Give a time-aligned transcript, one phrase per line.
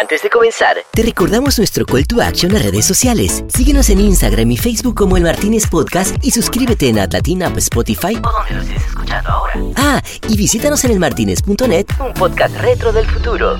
[0.00, 3.42] Antes de comenzar, te recordamos nuestro call to action en redes sociales.
[3.48, 8.30] Síguenos en Instagram y Facebook como El Martínez Podcast y suscríbete en Atlatina, Spotify o
[8.30, 9.54] donde lo estés escuchando ahora.
[9.74, 13.56] Ah, y visítanos en elmartinez.net, un podcast retro del futuro.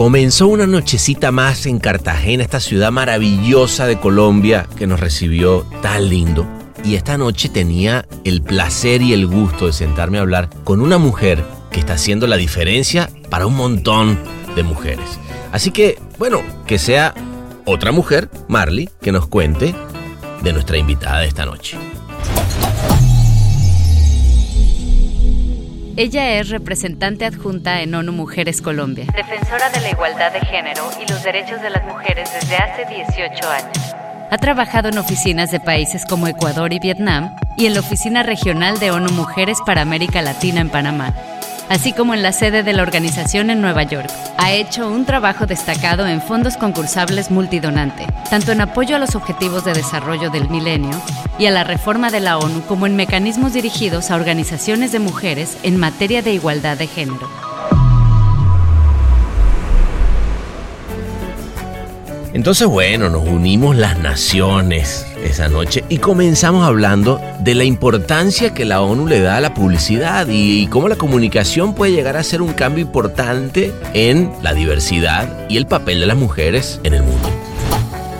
[0.00, 6.08] Comenzó una nochecita más en Cartagena, esta ciudad maravillosa de Colombia que nos recibió tan
[6.08, 6.46] lindo.
[6.82, 10.96] Y esta noche tenía el placer y el gusto de sentarme a hablar con una
[10.96, 14.18] mujer que está haciendo la diferencia para un montón
[14.56, 15.20] de mujeres.
[15.52, 17.12] Así que, bueno, que sea
[17.66, 19.74] otra mujer, Marley, que nos cuente
[20.42, 21.76] de nuestra invitada de esta noche.
[26.00, 31.06] Ella es representante adjunta en ONU Mujeres Colombia, defensora de la igualdad de género y
[31.06, 33.94] los derechos de las mujeres desde hace 18 años.
[34.30, 38.78] Ha trabajado en oficinas de países como Ecuador y Vietnam y en la oficina regional
[38.78, 41.12] de ONU Mujeres para América Latina en Panamá
[41.70, 44.10] así como en la sede de la organización en Nueva York.
[44.36, 49.64] Ha hecho un trabajo destacado en fondos concursables multidonante, tanto en apoyo a los objetivos
[49.64, 51.00] de desarrollo del milenio
[51.38, 55.56] y a la reforma de la ONU como en mecanismos dirigidos a organizaciones de mujeres
[55.62, 57.30] en materia de igualdad de género.
[62.32, 68.64] Entonces, bueno, nos unimos las naciones esa noche y comenzamos hablando de la importancia que
[68.64, 72.42] la ONU le da a la publicidad y, cómo la comunicación puede llegar a ser
[72.42, 77.28] un cambio importante en la diversidad y el papel de las mujeres en el mundo.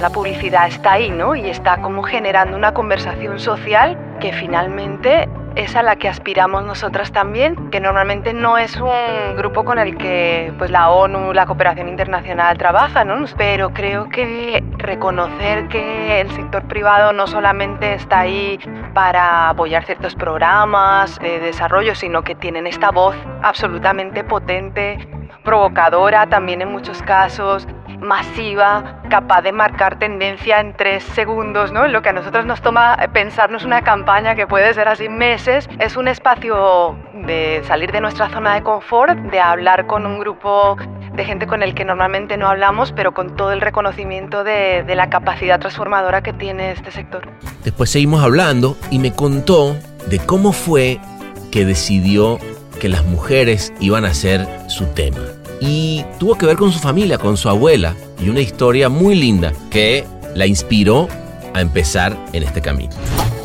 [0.01, 1.35] La publicidad está ahí, ¿no?
[1.35, 7.13] Y está como generando una conversación social que finalmente es a la que aspiramos nosotras
[7.13, 11.89] también, que normalmente no es un grupo con el que pues la ONU, la cooperación
[11.89, 13.25] internacional trabaja, ¿no?
[13.37, 18.59] Pero creo que reconocer que el sector privado no solamente está ahí
[18.95, 24.99] para apoyar ciertos programas de desarrollo, sino que tienen esta voz absolutamente potente,
[25.45, 27.67] provocadora también en muchos casos,
[28.01, 31.87] masiva, capaz de marcar tendencia en tres segundos, ¿no?
[31.89, 35.97] Lo que a nosotros nos toma pensarnos una campaña que puede ser así meses, es
[35.97, 36.97] un espacio
[37.27, 40.77] de salir de nuestra zona de confort, de hablar con un grupo
[41.13, 44.95] de gente con el que normalmente no hablamos, pero con todo el reconocimiento de, de
[44.95, 47.29] la capacidad transformadora que tiene este sector.
[47.65, 50.99] Después seguimos hablando y me contó de cómo fue
[51.51, 52.39] que decidió
[52.81, 57.19] que las mujeres iban a ser su tema y tuvo que ver con su familia,
[57.19, 60.05] con su abuela y una historia muy linda que
[60.35, 61.09] la inspiró
[61.55, 62.95] a empezar en este camino.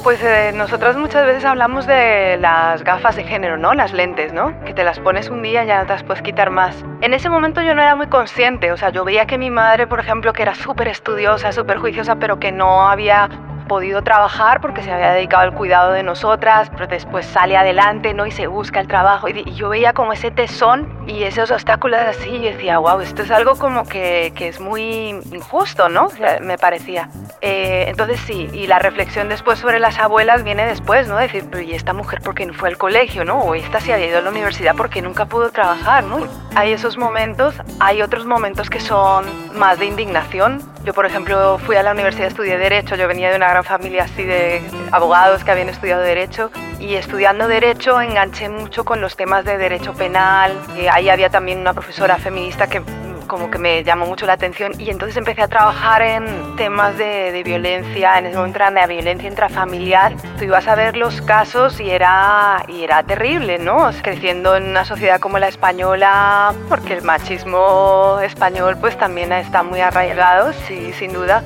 [0.04, 3.74] Pues eh, nosotros muchas veces hablamos de las gafas de género, ¿no?
[3.74, 4.54] Las lentes, ¿no?
[4.64, 6.76] Que te las pones un día y ya no te las puedes quitar más.
[7.02, 9.88] En ese momento yo no era muy consciente, o sea, yo veía que mi madre,
[9.88, 13.30] por ejemplo, que era súper estudiosa, súper juiciosa, pero que no había
[13.66, 18.26] podido trabajar porque se había dedicado al cuidado de nosotras, pero después sale adelante, ¿no?
[18.26, 19.28] Y se busca el trabajo.
[19.28, 23.32] Y, yo veía como ese tesón y esos obstáculos así y decía, wow, esto es
[23.32, 26.08] algo como que, que es muy injusto, ¿no?
[26.42, 27.10] me parecía.
[27.42, 31.18] Eh, entonces sí, y la reflexión después sobre las abuelas viene después, ¿no?
[31.18, 33.40] Decir, pero ¿y esta mujer por qué no fue al colegio, ¿no?
[33.40, 36.28] O esta se había ido a la universidad porque nunca pudo trabajar, ¿no?
[36.56, 39.26] Hay esos momentos, hay otros momentos que son
[39.58, 40.62] más de indignación.
[40.84, 44.04] Yo, por ejemplo, fui a la universidad, estudié Derecho, yo venía de una gran familia
[44.04, 44.62] así de
[44.92, 49.94] abogados que habían estudiado Derecho y estudiando Derecho enganché mucho con los temas de Derecho
[49.94, 50.52] Penal.
[50.78, 52.82] Y ahí había también una profesora feminista que
[53.28, 57.32] como que me llamó mucho la atención y entonces empecé a trabajar en temas de,
[57.32, 60.16] de violencia, en ese momento era la violencia intrafamiliar.
[60.38, 63.90] Tú ibas a ver los casos y era, y era terrible, ¿no?
[64.04, 69.80] Creciendo en una sociedad como la española, porque el machismo español pues también está muy
[69.80, 71.42] arraigado, sí, sin duda.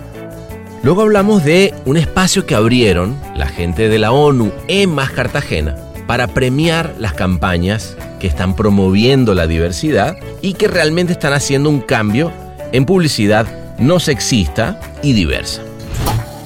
[0.82, 5.76] Luego hablamos de un espacio que abrieron la gente de la ONU en Más Cartagena
[6.08, 11.82] para premiar las campañas que están promoviendo la diversidad y que realmente están haciendo un
[11.82, 12.32] cambio
[12.72, 13.46] en publicidad
[13.78, 15.64] no sexista y diversa.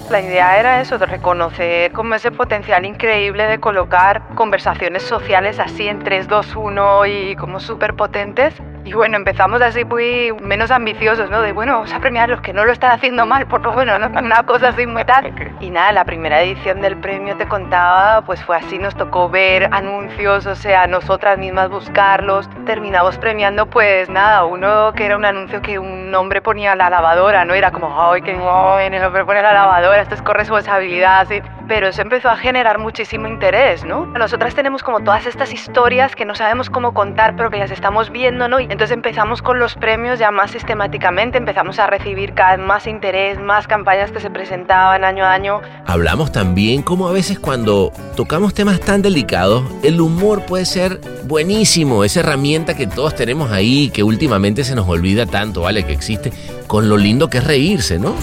[0.10, 5.88] La idea era eso, de reconocer como ese potencial increíble de colocar conversaciones sociales así
[5.88, 11.30] en 3, 2, 1 y como súper potentes y bueno, empezamos así muy menos ambiciosos,
[11.30, 11.42] ¿no?
[11.42, 13.72] De bueno, vamos a premiar a los que no lo están haciendo mal, por lo
[13.72, 14.08] bueno, ¿no?
[14.08, 15.34] Una cosa así muy tal.
[15.62, 19.70] Y nada, la primera edición del premio te contaba, pues fue así, nos tocó ver
[19.72, 22.50] anuncios, o sea, nosotras mismas buscarlos.
[22.66, 27.46] Terminamos premiando, pues nada, uno que era un anuncio que un hombre ponía la lavadora,
[27.46, 27.54] ¿no?
[27.54, 31.88] Era como, ay, qué joven, el hombre pone la lavadora, esto es corresponsabilidad, así pero
[31.88, 34.06] eso empezó a generar muchísimo interés, ¿no?
[34.06, 38.10] Nosotras tenemos como todas estas historias que no sabemos cómo contar, pero que las estamos
[38.12, 38.60] viendo, ¿no?
[38.60, 42.88] Y entonces empezamos con los premios ya más sistemáticamente, empezamos a recibir cada vez más
[42.88, 45.62] interés, más campañas que se presentaban año a año.
[45.86, 52.04] Hablamos también cómo a veces cuando tocamos temas tan delicados, el humor puede ser buenísimo,
[52.04, 55.86] esa herramienta que todos tenemos ahí, que últimamente se nos olvida tanto, ¿vale?
[55.86, 56.32] Que existe,
[56.68, 58.16] con lo lindo que es reírse, ¿no?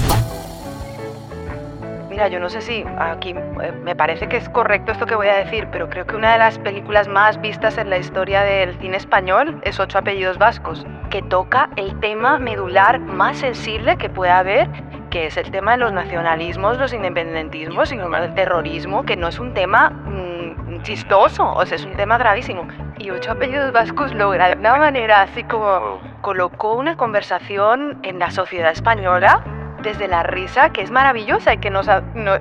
[2.29, 5.37] Yo no sé si aquí eh, me parece que es correcto esto que voy a
[5.37, 8.97] decir, pero creo que una de las películas más vistas en la historia del cine
[8.97, 14.69] español es Ocho apellidos vascos, que toca el tema medular más sensible que puede haber,
[15.11, 19.39] que es el tema de los nacionalismos, los independentismos y el terrorismo, que no es
[19.39, 22.67] un tema mm, chistoso, o sea, es un tema gravísimo.
[22.99, 28.31] Y Ocho apellidos vascos logra de una manera así como colocó una conversación en la
[28.31, 29.43] sociedad española
[29.82, 31.87] desde la risa, que es maravillosa y que nos,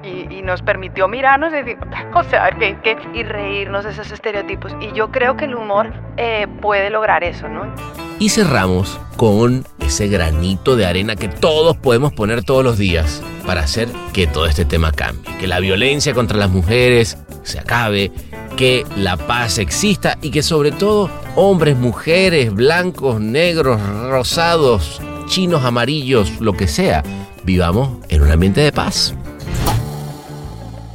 [0.03, 1.77] y, nos permitió mirarnos y decir,
[2.13, 4.75] o sea, que, que, y reírnos de esos estereotipos.
[4.81, 7.73] Y yo creo que el humor eh, puede lograr eso, ¿no?
[8.19, 13.61] Y cerramos con ese granito de arena que todos podemos poner todos los días para
[13.61, 18.11] hacer que todo este tema cambie, que la violencia contra las mujeres se acabe,
[18.57, 26.41] que la paz exista y que sobre todo hombres, mujeres, blancos, negros, rosados, chinos, amarillos,
[26.41, 27.03] lo que sea,
[27.49, 29.15] vivamos en un ambiente de paz.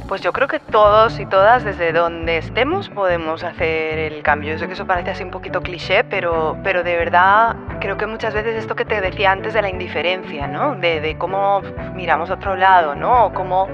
[0.07, 4.53] Pues yo creo que todos y todas desde donde estemos podemos hacer el cambio.
[4.53, 8.05] Yo sé que eso parece así un poquito cliché, pero, pero de verdad creo que
[8.05, 10.75] muchas veces esto que te decía antes de la indiferencia, ¿no?
[10.75, 11.61] De, cómo
[11.93, 13.33] miramos a otro lado, ¿no?
[13.33, 13.67] Cómo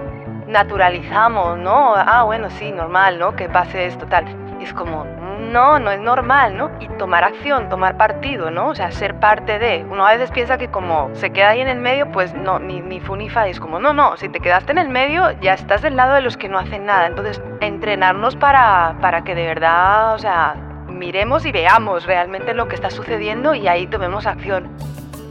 [0.48, 1.94] naturalizamos, ¿no?
[1.96, 3.36] Ah, bueno, sí, normal, ¿no?
[3.36, 4.26] Que pase esto, tal.
[4.60, 5.06] Es como,
[5.42, 6.72] no, no es normal, ¿no?
[6.80, 8.70] Y tomar acción, tomar partido, ¿no?
[8.70, 9.86] O sea, ser parte de.
[9.90, 12.82] Uno a veces piensa que como se queda ahí en el medio, pues no, ni,
[12.82, 13.48] ni fu ni fa.
[13.48, 16.22] Es como, no, no, si te quedaste en el medio, ya estás del lado de
[16.22, 17.08] los que no hacen nada.
[17.08, 20.56] Entonces, entrenarnos para, para que de verdad, o sea,
[20.88, 24.70] miremos y veamos realmente lo que está sucediendo y ahí tomemos acción.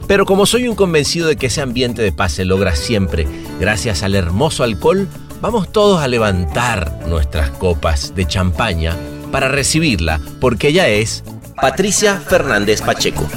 [0.07, 3.25] Pero como soy un convencido de que ese ambiente de paz se logra siempre
[3.59, 5.07] gracias al hermoso alcohol,
[5.39, 8.93] vamos todos a levantar nuestras copas de champaña
[9.31, 11.23] para recibirla, porque ella es
[11.55, 13.27] Patricia Fernández Pacheco.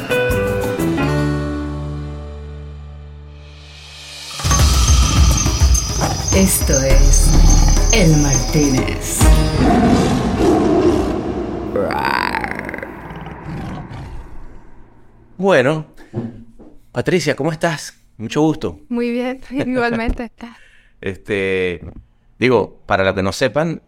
[6.36, 7.30] Esto es
[7.92, 9.20] El Martínez.
[15.36, 15.86] Bueno,
[16.90, 17.98] Patricia, ¿cómo estás?
[18.16, 18.80] Mucho gusto.
[18.88, 20.32] Muy bien, igualmente.
[21.00, 21.84] este,
[22.38, 23.82] digo, para los que no sepan,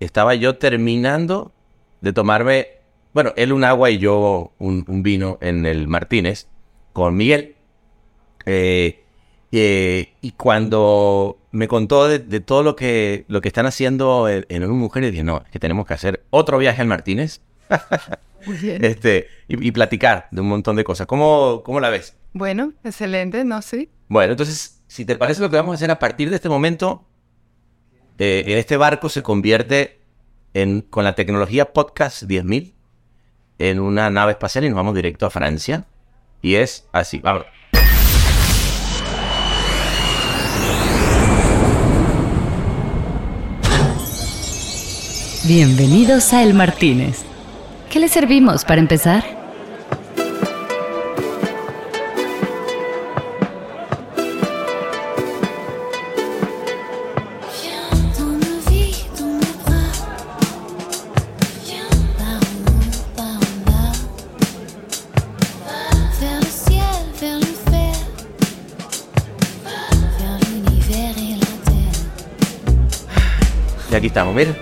[0.00, 1.52] estaba yo terminando
[2.00, 2.68] de tomarme,
[3.12, 6.48] bueno, él un agua y yo un, vino en el Martínez
[6.92, 7.56] con Miguel.
[8.44, 9.02] Eh,
[9.52, 14.64] eh, y cuando me contó de, todo lo que, lo que están haciendo en, en
[14.64, 17.40] una mujer, dije, no, es que tenemos que hacer otro viaje al Martínez.
[18.46, 21.06] Este, y, platicar de un montón de cosas.
[21.06, 22.16] ¿Cómo, ¿Cómo la ves?
[22.32, 23.62] Bueno, excelente, ¿no?
[23.62, 23.90] Sí.
[24.08, 27.05] Bueno, entonces, si te parece lo que vamos a hacer a partir de este momento,
[28.18, 30.00] eh, este barco se convierte
[30.54, 32.72] en, con la tecnología Podcast 10.000
[33.58, 35.84] en una nave espacial y nos vamos directo a Francia.
[36.42, 37.46] Y es así, vamos.
[45.46, 47.24] Bienvenidos a El Martínez.
[47.88, 49.35] ¿Qué le servimos para empezar?
[74.36, 74.54] Mira.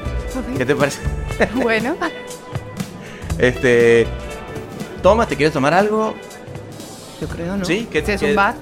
[0.56, 1.00] ¿Qué te parece?
[1.54, 1.96] Bueno.
[3.38, 4.06] este.
[5.02, 6.14] Toma, ¿te quieres tomar algo?
[7.20, 7.64] Yo creo, ¿no?
[7.64, 8.54] Sí, que es un bar.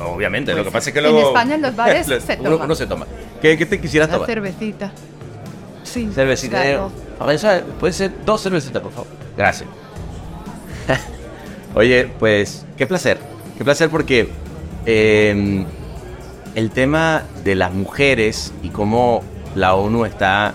[0.00, 1.20] Obviamente, lo que pasa es que luego.
[1.20, 2.64] En España en los bares se toma.
[2.64, 3.06] Uno, se toma.
[3.40, 4.26] ¿Qué, te quisieras tomar?
[4.26, 4.90] cervecita.
[5.84, 6.10] Sí.
[6.12, 6.62] Cervecita.
[6.62, 6.90] Claro.
[7.20, 9.08] A ver, puede ser dos cervecitas, por favor.
[9.36, 9.68] Gracias.
[11.74, 13.18] Oye, pues, qué placer.
[13.56, 14.28] Qué placer porque
[14.86, 15.64] eh,
[16.54, 19.22] el tema de las mujeres y cómo
[19.58, 20.54] la ONU está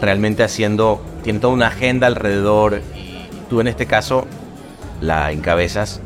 [0.00, 4.26] realmente haciendo, tiene toda una agenda alrededor y tú en este caso
[5.00, 6.00] la encabezas.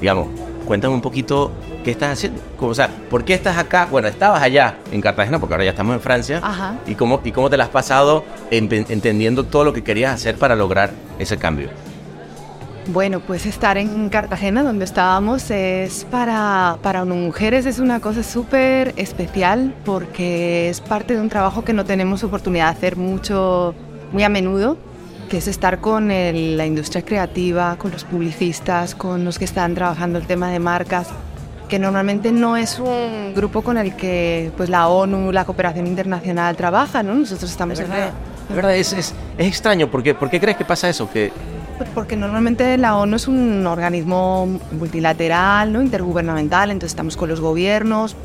[0.00, 0.28] digamos,
[0.66, 1.52] cuéntame un poquito
[1.84, 2.40] qué estás haciendo.
[2.60, 3.86] O sea, ¿por qué estás acá?
[3.90, 6.40] Bueno, estabas allá en Cartagena, porque ahora ya estamos en Francia.
[6.86, 10.56] ¿Y cómo, y cómo te la has pasado entendiendo todo lo que querías hacer para
[10.56, 11.70] lograr ese cambio?
[12.88, 18.94] Bueno, pues estar en Cartagena, donde estábamos, es para, para mujeres es una cosa súper
[18.96, 23.74] especial porque es parte de un trabajo que no tenemos oportunidad de hacer mucho,
[24.10, 24.78] muy a menudo,
[25.28, 30.18] que es estar con la industria creativa, con los publicistas, con los que están trabajando
[30.18, 31.08] el tema de marcas,
[31.68, 36.56] que normalmente no es un grupo con el que pues, la ONU, la cooperación internacional
[36.56, 37.14] trabaja, ¿no?
[37.14, 37.78] Nosotros estamos...
[37.78, 38.12] Es verdad,
[38.48, 40.14] es, verdad, es, es, extraño, ¿por qué?
[40.14, 41.10] ¿por qué crees que pasa eso?
[41.10, 41.30] Que
[41.94, 45.82] porque normalmente la ONU es un organismo multilateral, ¿no?
[45.82, 48.16] intergubernamental, entonces estamos con los gobiernos,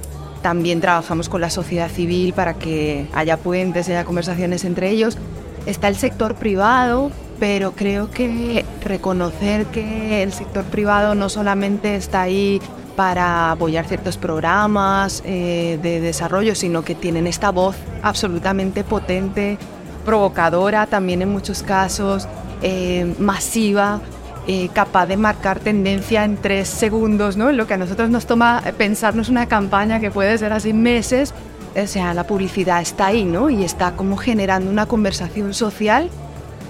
[0.41, 5.17] también trabajamos con la sociedad civil para que haya puentes, haya conversaciones entre ellos.
[5.65, 12.21] Está el sector privado, pero creo que reconocer que el sector privado no solamente está
[12.21, 12.61] ahí
[12.95, 19.57] para apoyar ciertos programas eh, de desarrollo, sino que tienen esta voz absolutamente potente,
[20.05, 22.27] provocadora también en muchos casos,
[22.61, 24.01] eh, masiva,
[24.47, 27.51] eh, capaz de marcar tendencia en tres segundos, ¿no?
[27.51, 31.33] Lo que a nosotros nos toma pensarnos una campaña que puede ser así meses,
[31.81, 33.49] o sea, la publicidad está ahí, ¿no?
[33.49, 36.09] Y está como generando una conversación social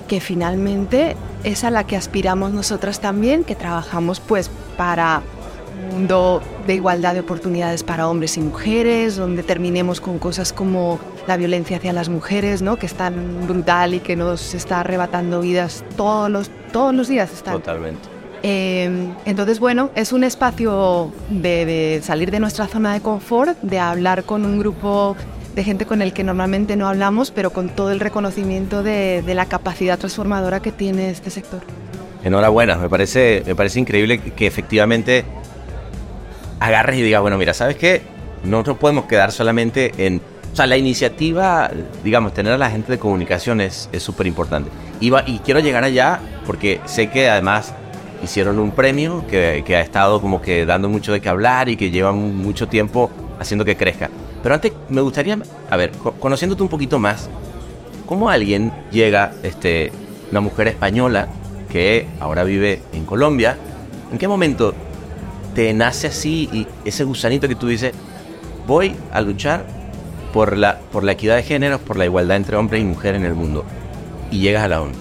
[0.08, 5.24] que finalmente es a la que aspiramos nosotras también, que trabajamos pues para
[5.92, 11.38] mundo de igualdad de oportunidades para hombres y mujeres, donde terminemos con cosas como la
[11.38, 12.78] violencia hacia las mujeres, ¿no?
[12.78, 17.32] que es tan brutal y que nos está arrebatando vidas todos los, todos los días.
[17.32, 17.54] Están.
[17.54, 18.14] Totalmente.
[18.44, 24.26] Eh, entonces, bueno, es un espacio de, salir de nuestra zona de confort, de hablar
[24.26, 25.16] con un grupo
[25.56, 29.36] de gente con el que normalmente no hablamos, pero con todo el reconocimiento de, de
[29.36, 31.62] la capacidad transformadora que tiene este sector.
[32.24, 35.24] Enhorabuena, me parece, me parece increíble que efectivamente
[36.60, 38.02] agarres y digas, bueno, mira, ¿sabes qué?
[38.44, 40.22] No nos podemos quedar solamente en...
[40.54, 41.70] O sea, la iniciativa,
[42.04, 44.70] digamos, tener a la gente de comunicación es súper importante.
[45.04, 47.74] Y, quiero llegar allá porque sé que además
[48.24, 51.76] hicieron un premio que, que, ha estado como que dando mucho de qué hablar y
[51.76, 54.10] que lleva mucho tiempo haciendo que crezca.
[54.42, 55.38] Pero antes me gustaría,
[55.70, 57.30] a ver, conociéndote un poquito más,
[58.06, 59.92] ¿cómo alguien llega, este,
[60.32, 61.28] una mujer española
[61.70, 63.58] que ahora vive en Colombia,
[64.10, 64.74] ¿en qué momento
[65.54, 67.94] te nace así y ese gusanito que tú dices,
[68.66, 69.66] voy a luchar
[70.34, 73.26] por la, por la equidad de géneros, por la igualdad entre hombres y mujeres en
[73.26, 73.64] el mundo.
[74.32, 74.94] Y llegas a la ONU.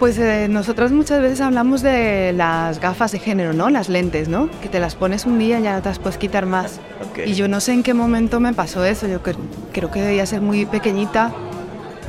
[0.00, 3.70] Pues eh, nosotros muchas veces hablamos de las gafas de género, ¿no?
[3.70, 4.48] Las lentes, ¿no?
[4.60, 6.80] Que te las pones un día y ya no te las puedes quitar más.
[7.24, 9.06] Y yo no sé en qué momento me pasó eso.
[9.06, 11.32] Yo creo que debía ser muy pequeñita,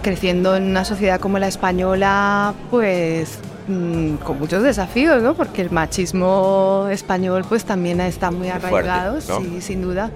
[0.01, 3.37] creciendo en una sociedad como la española, pues
[3.67, 5.35] Mm, con muchos desafíos, ¿no?
[5.35, 10.11] Porque el machismo español pues también está muy arraigado, sí, sin duda.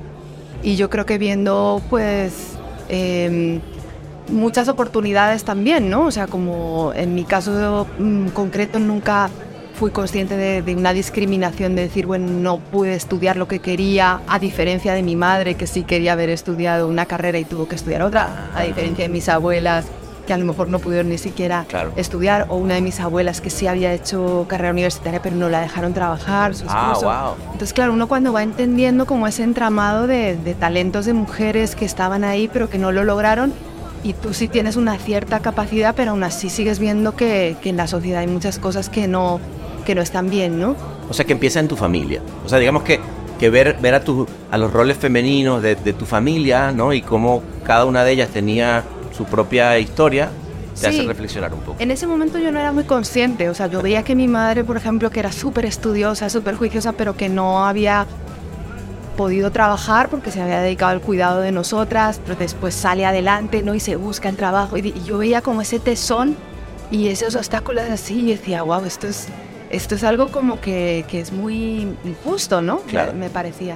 [0.63, 2.57] Y yo creo que viendo pues
[2.89, 3.61] em,
[4.29, 6.05] muchas oportunidades también, ¿no?
[6.05, 9.29] O sea, como en mi caso mm, concreto nunca
[9.77, 14.39] fui consciente de, una discriminación, de decir, bueno, no pude estudiar lo que quería, a
[14.39, 18.01] diferencia de mi madre, que sí quería haber estudiado una carrera y tuvo que estudiar
[18.01, 19.85] otra, a diferencia de mis abuelas,
[20.27, 21.65] que a lo mejor no pudieron ni siquiera
[21.95, 25.61] estudiar, o una de mis abuelas que sí había hecho carrera universitaria pero no la
[25.61, 27.35] dejaron trabajar, su ah, esposo.
[27.45, 32.23] Entonces, claro, uno cuando va entendiendo como ese entramado de, talentos de mujeres que estaban
[32.23, 33.53] ahí pero que no lo lograron,
[34.03, 37.87] y tú sí tienes una cierta capacidad, pero aún así sigues viendo que, en la
[37.87, 39.39] sociedad hay muchas cosas que no,
[39.85, 40.75] que no están bien, ¿no?
[41.09, 42.21] O sea, que empieza en tu familia.
[42.45, 42.99] O sea, digamos que,
[43.39, 46.93] que ver, ver a, tu, a los roles femeninos de, de tu familia, ¿no?
[46.93, 48.83] Y cómo cada una de ellas tenía
[49.17, 50.29] su propia historia,
[50.79, 51.77] te hace reflexionar un poco.
[51.79, 54.63] En ese momento yo no era muy consciente, o sea, yo veía que mi madre,
[54.63, 58.05] por ejemplo, que era súper estudiosa, súper juiciosa, pero que no había
[59.17, 63.73] podido trabajar porque se había dedicado al cuidado de nosotras, pero después sale adelante, ¿no?
[63.73, 64.77] Y se busca el trabajo.
[64.77, 66.37] Y, yo veía como ese tesón
[66.91, 69.27] y esos obstáculos así y decía, wow, esto es,
[69.71, 72.81] esto es algo como que, que es muy injusto, ¿no?
[72.81, 73.13] Claro.
[73.13, 73.75] me parecía.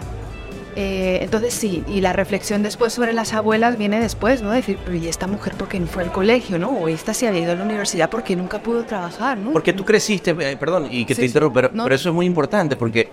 [0.75, 4.51] Eh, entonces sí, y la reflexión después sobre las abuelas viene después, ¿no?
[4.51, 6.69] Decir, ¿y esta mujer por qué no fue al colegio, ¿no?
[6.69, 9.51] O esta se había ido a la universidad porque nunca pudo trabajar, ¿no?
[9.51, 12.77] Porque tú creciste, eh, perdón, y que te interrumpo, pero, pero, eso es muy importante
[12.77, 13.09] porque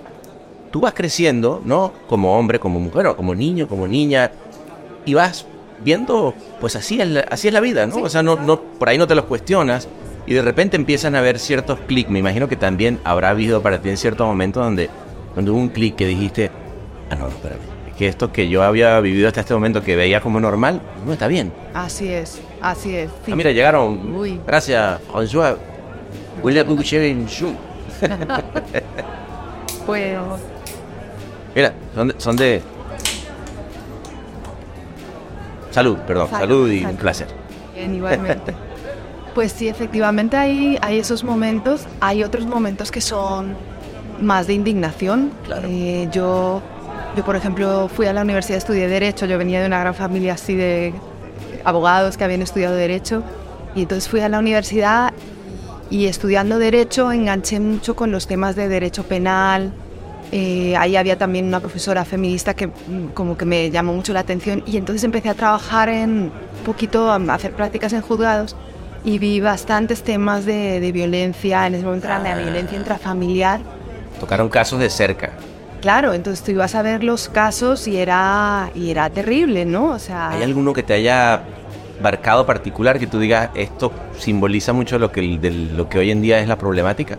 [0.71, 1.93] tú vas creciendo, ¿no?
[2.07, 4.31] Como hombre, como mujer, o como niño, como niña,
[5.05, 5.45] y vas
[5.83, 7.97] viendo, pues así es la, así es la vida, ¿no?
[7.97, 9.89] o sea, no, no, por ahí no te los cuestionas
[10.27, 12.11] y de repente empiezan a haber ciertos clics.
[12.11, 14.91] Me imagino que también habrá habido para ti en cierto momento donde,
[15.35, 16.51] donde hubo un clic que dijiste,
[17.17, 17.61] no, espérame,
[17.97, 21.27] que esto que yo había vivido hasta este momento que veía como normal, no está
[21.27, 21.53] bien.
[21.75, 23.11] Así es, así es.
[23.31, 24.15] Ah, mira, llegaron.
[24.15, 24.41] Uy.
[24.47, 25.57] Gracias, François.
[29.87, 30.19] Pues.
[31.55, 32.63] Mira, son de, son de.
[35.71, 37.29] Salud, perdón, salud, y un placer.
[37.75, 38.55] Bien, igualmente.
[39.35, 41.87] Pues sí, efectivamente hay, hay esos momentos.
[42.01, 43.55] Hay otros momentos que son
[44.21, 45.31] más de indignación.
[45.63, 46.61] Eh, yo,
[47.17, 49.27] yo, por ejemplo, fui a la universidad, estudié Derecho.
[49.27, 50.93] Yo venía de una gran familia así de
[51.65, 53.23] abogados que habían estudiado Derecho.
[53.75, 55.13] Y entonces fui a la universidad
[55.91, 59.73] y estudiando Derecho enganché mucho con los temas de Derecho Penal.
[60.31, 64.21] Eh, ahí había también una profesora feminista que mm, como que me llamó mucho la
[64.21, 68.55] atención y entonces empecé a trabajar en un poquito, a hacer prácticas en juzgados
[69.05, 72.39] y vi bastantes temas de, de violencia, en ese momento era la ah.
[72.39, 73.61] violencia intrafamiliar.
[74.21, 75.33] Tocaron casos de cerca.
[75.81, 79.91] Claro, entonces tú ibas a ver los casos y era, y era terrible, ¿no?
[79.91, 80.31] O sea...
[80.31, 81.43] ¿Hay alguno que te haya
[82.03, 86.21] marcado particular que tú digas esto simboliza mucho lo que, de lo que hoy en
[86.21, 87.19] día es la problemática?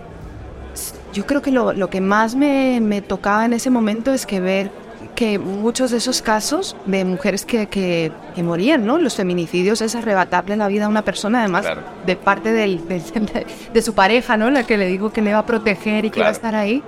[1.13, 4.39] Yo creo que lo, lo que más me, me, tocaba en ese momento es que
[4.39, 4.71] ver
[5.15, 8.97] que muchos de esos casos de mujeres que, que, que morían, ¿no?
[8.97, 11.65] Los feminicidios es arrebatarle la vida a una persona, además
[12.05, 13.01] de parte del, de,
[13.73, 14.49] de, su pareja, ¿no?
[14.49, 16.83] La que le dijo que le iba a proteger y que iba a estar ahí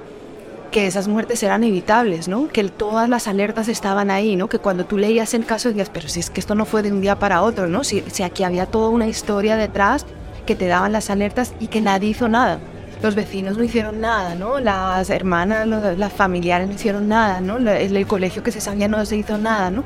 [0.72, 2.48] que esas muertes eran evitables, ¿no?
[2.48, 4.48] Que todas las alertas estaban ahí, ¿no?
[4.48, 6.92] Que cuando tú leías el caso decías, pero si es que esto no fue de
[6.92, 7.84] un día para otro, ¿no?
[7.84, 10.06] Si, aquí había toda una historia detrás
[10.46, 12.60] que te daban las alertas y que nadie hizo nada.
[13.04, 14.60] Los vecinos no hicieron nada, ¿no?
[14.60, 17.58] Las hermanas, las familiares no hicieron nada, ¿no?
[17.58, 19.84] El, el colegio que se sabía no se hizo nada, ¿no?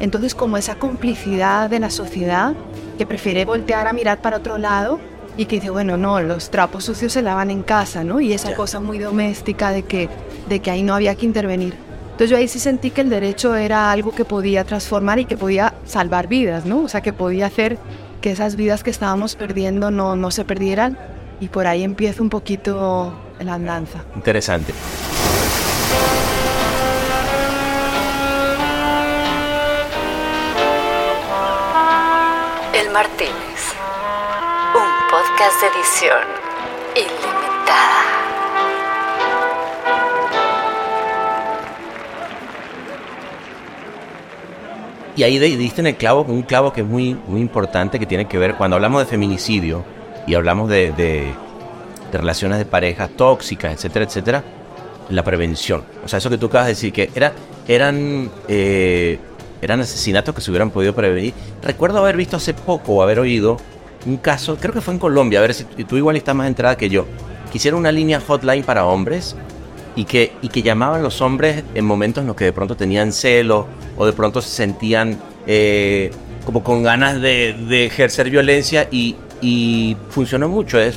[0.00, 2.54] Entonces, como esa complicidad de la sociedad
[2.98, 4.98] que prefiere voltear a mirar para otro lado
[5.36, 8.20] y que dice, bueno, no, los trapos sucios se lavan en casa, ¿no?
[8.20, 10.08] Y esa cosa muy doméstica de que,
[10.48, 11.74] de que ahí no había que intervenir.
[12.04, 15.36] Entonces yo ahí sí sentí que el derecho era algo que podía transformar y que
[15.36, 16.82] podía salvar vidas, ¿no?
[16.82, 17.76] O sea, que podía hacer
[18.20, 20.96] que esas vidas que estábamos perdiendo no, no se perdieran
[21.40, 24.04] y por ahí empieza un poquito la andanza.
[24.14, 24.72] Interesante.
[35.44, 36.24] De edición
[36.96, 38.04] ilimitada.
[45.14, 48.26] Y ahí diste en el clavo, un clavo que es muy, muy importante, que tiene
[48.26, 49.84] que ver, cuando hablamos de feminicidio
[50.26, 51.34] y hablamos de, de,
[52.10, 54.44] relaciones de pareja tóxicas, etcétera, etcétera,
[55.10, 55.84] la prevención.
[56.02, 57.34] O sea, eso que tú acabas de decir, que era,
[57.68, 59.18] eran, eh,
[59.60, 61.34] eran asesinatos que se hubieran podido prevenir.
[61.62, 63.58] Recuerdo haber visto hace poco o haber oído
[64.06, 66.76] un caso, creo que fue en Colombia, a ver si tú igual estás más entrada
[66.76, 67.06] que yo,
[67.54, 69.36] Quisieron una línea hotline para hombres
[69.94, 73.12] y que, y que llamaban los hombres en momentos en los que de pronto tenían
[73.12, 76.10] celo o de pronto se sentían eh,
[76.44, 80.80] como con ganas de, ejercer violencia y, y, funcionó mucho.
[80.80, 80.96] Es,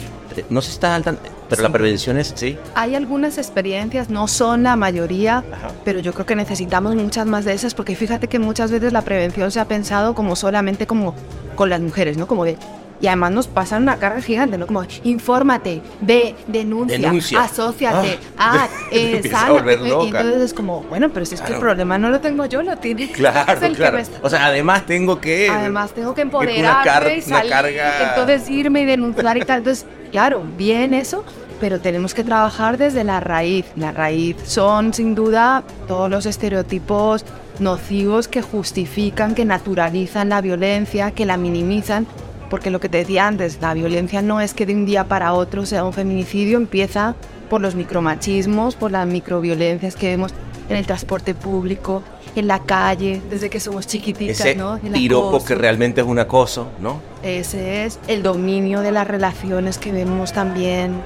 [0.49, 1.15] no se está alta,
[1.47, 2.57] pero la prevención es, sí.
[2.73, 5.43] Hay algunas experiencias, no son la mayoría,
[5.85, 9.03] pero yo creo que necesitamos muchas más de esas porque fíjate que muchas veces la
[9.03, 11.13] prevención se ha pensado como solamente como
[11.55, 12.25] con las mujeres, ¿no?
[12.25, 12.57] Como de
[12.99, 14.65] y además nos pasan una carga gigante, ¿no?
[14.65, 19.63] Como, infórmate, ve, denuncia, asóciate, ah, eh, sana.
[19.71, 22.61] Y entonces es como, bueno, pero si es que el problema no lo tengo yo,
[22.61, 23.11] lo tiene.
[23.17, 23.99] Claro, claro.
[24.21, 25.49] O sea, además tengo que.
[25.49, 28.09] Además tengo que empoderarme y salir, carga...
[28.09, 29.59] entonces irme y denunciar y tal.
[29.59, 31.23] Entonces, claro, bien eso,
[31.59, 33.65] pero tenemos que trabajar desde la raíz.
[33.75, 37.25] La raíz son, sin duda, todos los estereotipos
[37.59, 42.05] nocivos que justifican, que naturalizan la violencia, que la minimizan
[42.49, 45.33] porque lo que te decía antes, la violencia no es que de un día para
[45.33, 47.15] otro sea un feminicidio, empieza
[47.49, 50.33] por los micromachismos, por las microviolencias que vemos
[50.69, 52.03] en el transporte público,
[52.35, 54.79] en la calle, desde que somos chiquititas, Ese ¿no?
[54.93, 56.99] piropo que realmente es un acoso, ¿no?
[57.23, 61.01] Ese es el dominio de las relaciones que vemos también,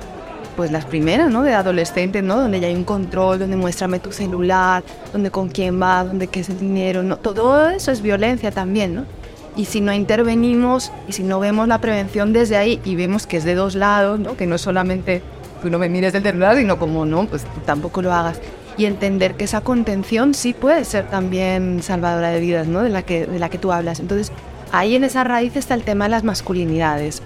[0.58, 1.44] pues las primeras, ¿no?
[1.44, 2.38] De adolescentes, ¿no?
[2.38, 6.42] Donde ya hay un control, donde muéstrame tu celular, donde con quién va, donde qué
[6.42, 7.18] es el dinero, ¿no?
[7.18, 9.06] Todo eso es violencia también, ¿no?
[9.56, 13.38] Y si no intervenimos y si no vemos la prevención desde ahí y vemos que
[13.38, 14.38] es de dos lados, ¿no?
[14.38, 15.22] que no es solamente
[15.62, 18.40] tú no me mires del lado, sino como no, pues tampoco lo hagas.
[18.78, 22.82] Y entender que esa contención sí puede ser también salvadora de vidas, ¿no?
[22.82, 24.00] de, la que, de la que tú hablas.
[24.00, 24.32] Entonces,
[24.72, 27.22] ahí en esa raíz está el tema de las masculinidades.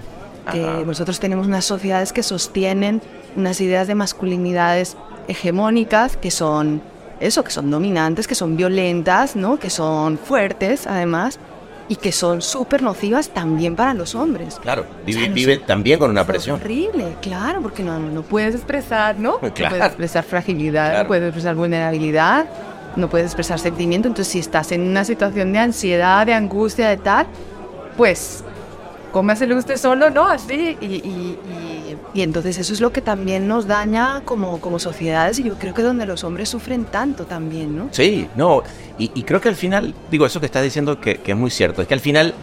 [0.52, 3.02] Que nosotros tenemos unas sociedades que sostienen
[3.34, 6.82] unas ideas de masculinidades hegemónicas que son
[7.18, 9.58] eso, que son dominantes, que son violentas, ¿no?
[9.58, 11.40] que son fuertes además,
[11.88, 14.58] y que son súper nocivas también para los hombres.
[14.60, 16.56] Claro, vive, también con una presión.
[16.56, 19.38] Horrible, claro, porque no, no puedes expresar, ¿no?
[19.42, 22.46] No puedes expresar fragilidad, no puedes expresar vulnerabilidad,
[22.96, 24.08] no puedes expresar sentimiento.
[24.08, 27.26] Entonces, si estás en una situación de ansiedad, de angustia, de tal,
[27.96, 28.44] pues
[29.12, 30.26] cómeselo usted solo, ¿no?
[30.26, 30.76] Así.
[30.80, 31.38] Y, y,
[32.22, 35.82] entonces eso es lo que también nos daña como, como sociedades y yo creo que
[35.82, 37.88] donde los hombres sufren tanto también, ¿no?
[37.92, 38.62] Sí, no.
[38.98, 41.82] Y, creo que al final, digo, eso que estás diciendo que, que, es muy cierto,
[41.82, 42.34] es que al final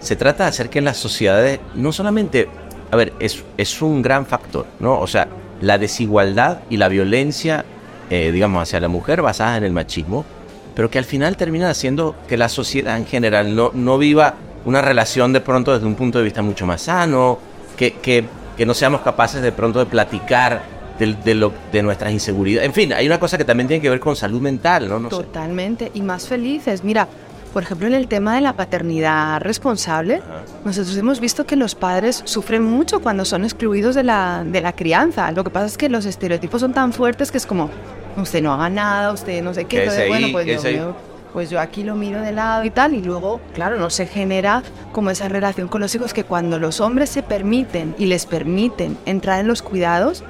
[0.00, 2.48] se trata de hacer que las sociedades no solamente,
[2.90, 4.98] a ver, es, es un gran factor, ¿no?
[4.98, 5.28] O sea,
[5.60, 7.64] la desigualdad y la violencia,
[8.08, 10.24] eh, digamos, hacia la mujer basada en el machismo,
[10.74, 14.82] pero que al final termina haciendo que la sociedad en general no, no viva una
[14.82, 17.38] relación de pronto desde un punto de vista mucho más sano,
[17.76, 18.24] que, que,
[18.60, 20.60] que no seamos capaces de pronto de platicar
[20.98, 22.66] de, de, lo, de nuestras inseguridades.
[22.66, 25.00] En fin, hay una cosa que también tiene que ver con salud mental, ¿no?
[25.00, 25.92] no Totalmente, sé.
[25.94, 26.84] y más felices.
[26.84, 27.08] Mira,
[27.54, 30.42] por ejemplo, en el tema de la paternidad responsable, Ajá.
[30.62, 34.74] nosotros hemos visto que los padres sufren mucho cuando son excluidos de la, de la
[34.74, 35.32] crianza.
[35.32, 37.70] Lo que pasa es que los estereotipos son tan fuertes que es como,
[38.18, 39.84] usted no haga nada, usted no sé qué.
[39.84, 40.96] Entonces, bueno, pues yo, yo,
[41.32, 44.62] pues yo aquí lo miro de lado y tal, y luego, claro, no se genera
[44.92, 48.96] como esa relación con los hijos que cuando los hombres se permiten y les permiten
[49.06, 50.24] entrar en los cuidados,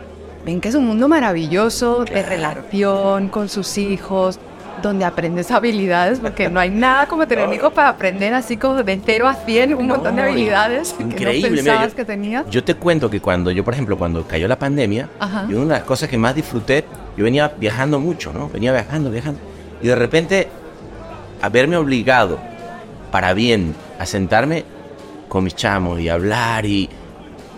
[0.44, 4.38] ven que es un mundo maravilloso de relación con sus hijos,
[4.82, 8.82] donde aprendes habilidades, porque no hay nada como tener un hijo para aprender así como
[8.82, 11.40] de entero a 100 un no, montón de habilidades increíble.
[11.42, 12.50] que no pensabas Mira, yo, que tenías.
[12.50, 15.46] Yo te cuento que cuando yo, por ejemplo, cuando cayó la pandemia, Ajá.
[15.48, 16.84] yo una de las cosas que más disfruté,
[17.16, 18.48] yo venía viajando mucho, ¿no?
[18.48, 19.40] Venía viajando, viajando,
[19.82, 20.48] y de repente
[21.40, 22.38] haberme obligado
[23.10, 24.64] para bien a sentarme
[25.28, 26.88] con mis chamos y hablar y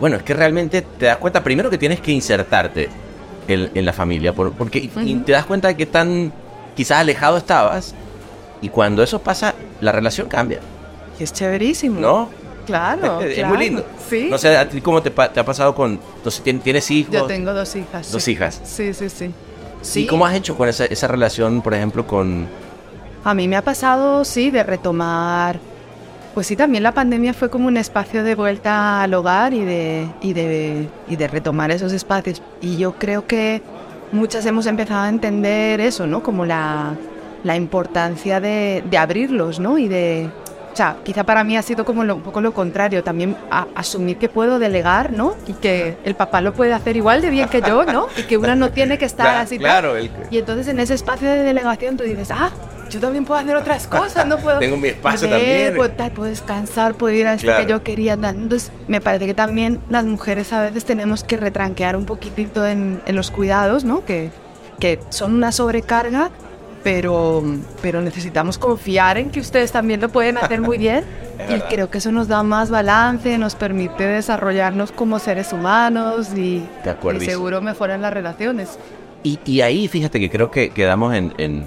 [0.01, 2.89] bueno, es que realmente te das cuenta primero que tienes que insertarte
[3.47, 5.25] en, en la familia, por, porque uh -huh.
[5.25, 6.33] te das cuenta de que tan
[6.75, 7.95] quizás alejado estabas
[8.61, 10.61] y cuando eso pasa, la relación cambia.
[11.19, 12.01] Y es chéverísimo.
[12.01, 12.29] ¿No?
[12.65, 13.21] Claro.
[13.23, 13.49] es claro.
[13.55, 13.85] muy lindo.
[14.09, 14.29] Sí.
[14.31, 15.99] No sé, ¿a ti cómo te, te ha pasado con...
[16.17, 17.13] Entonces, ¿Tienes hijos?
[17.13, 18.13] Yo tengo dos hijas.
[18.13, 18.33] Dos sí.
[18.33, 18.61] hijas.
[18.65, 19.33] Sí, sí, sí.
[19.83, 20.01] sí.
[20.03, 22.47] ¿Y cómo has hecho con esa, esa relación, por ejemplo, con...
[23.25, 25.59] A mí me ha pasado, sí, de retomar
[26.35, 30.09] pues sí, también la pandemia fue como un espacio de vuelta al hogar y de,
[30.23, 32.41] y de, y de retomar esos espacios.
[32.63, 33.61] Y yo creo que
[34.13, 36.23] muchas hemos empezado a entender eso, ¿no?
[36.23, 36.97] Como la,
[37.45, 39.77] la importancia de, de, abrirlos, ¿no?
[39.77, 40.31] Y de...
[40.73, 43.67] O sea, quizá para mí ha sido como lo, un poco lo contrario, también a,
[43.75, 45.35] asumir que puedo delegar, ¿no?
[45.47, 48.07] Y que el papá lo puede hacer igual de bien que yo, ¿no?
[48.17, 49.59] Y que una no tiene que estar claro, así.
[49.59, 49.97] Claro.
[49.97, 50.11] El...
[50.31, 52.51] Y entonces en ese espacio de delegación tú dices, ah,
[52.93, 54.59] yo también puedo hacer otras cosas, no puedo...
[54.61, 55.77] Tengo mi espacio leer, también.
[55.77, 57.65] Puedo, tal, puedo descansar, puedo ir a claro.
[57.65, 58.13] que yo quería.
[58.15, 63.01] Entonces, me parece que también las mujeres a veces tenemos que retranquear un poquitito en,
[63.07, 64.05] en los cuidados, ¿no?
[64.05, 64.31] Que,
[64.79, 66.31] que son una sobrecarga,
[66.83, 67.43] pero,
[67.81, 71.05] pero necesitamos confiar en que ustedes también lo pueden hacer muy bien.
[71.49, 76.65] y creo que eso nos da más balance, nos permite desarrollarnos como seres humanos y,
[77.15, 78.79] y seguro mejoran las relaciones.
[79.25, 81.67] Y, y, ahí, fíjate que creo que quedamos en, en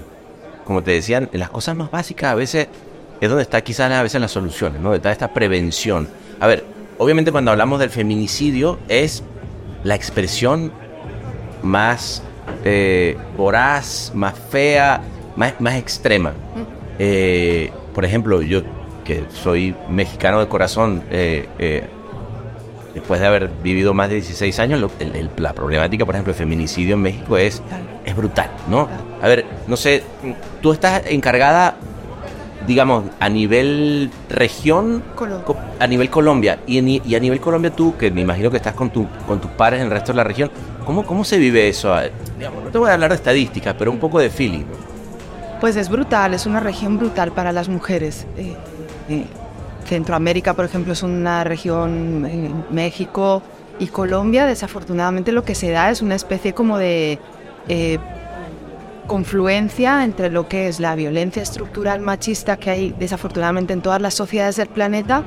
[0.66, 2.68] como te decían, en las cosas más básicas a veces
[3.20, 4.94] es donde está quizás a veces las soluciones, ¿no?
[4.94, 6.08] Está esta prevención.
[6.40, 6.64] A ver,
[6.98, 9.22] obviamente cuando hablamos del feminicidio es
[9.84, 10.72] la expresión
[11.62, 12.22] más
[12.64, 15.00] eh, voraz, más fea,
[15.36, 16.34] más, más extrema.
[16.98, 18.62] Eh, por ejemplo, yo
[19.04, 21.88] que soy mexicano de corazón, eh,
[22.96, 26.32] después de haber vivido más de 16 años, lo, el, el, la problemática, por ejemplo,
[26.32, 27.62] del feminicidio en México es,
[28.06, 28.88] es brutal, ¿no?
[29.20, 30.02] A ver, no sé,
[30.62, 31.76] tú estás encargada,
[32.66, 35.56] digamos, a nivel región, Colombia.
[35.78, 38.72] a nivel Colombia, y, en, y, a nivel Colombia tú, que me imagino que estás
[38.72, 40.50] con, tu, con tus pares en el resto de la región,
[40.86, 41.94] ¿cómo, cómo se vive eso?
[42.38, 44.64] Digamos, no te voy a hablar de estadísticas, pero un poco de feeling.
[45.60, 48.26] Pues es brutal, es una región brutal para las mujeres.
[48.38, 48.56] Eh,
[49.10, 49.26] eh,
[49.86, 53.42] Centroamérica, por ejemplo, es una región, eh, México
[53.78, 57.18] y Colombia, desafortunadamente lo que se da es una especie como de
[57.68, 57.98] eh,
[59.06, 64.14] confluencia entre lo que es la violencia estructural machista que hay desafortunadamente en todas las
[64.14, 65.24] sociedades del planeta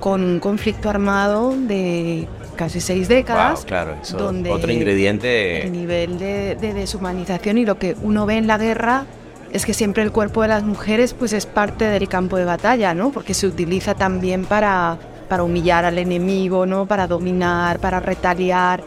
[0.00, 3.60] con un conflicto armado de casi seis décadas.
[3.60, 5.64] Wow, claro, eso donde otro ingrediente.
[5.64, 9.06] El nivel de, de deshumanización y lo que uno ve en la guerra
[9.52, 12.94] es que siempre el cuerpo de las mujeres pues es parte del campo de batalla,
[12.94, 13.10] ¿no?
[13.10, 16.86] Porque se utiliza también para, para humillar al enemigo, ¿no?
[16.86, 18.82] Para dominar, para retaliar.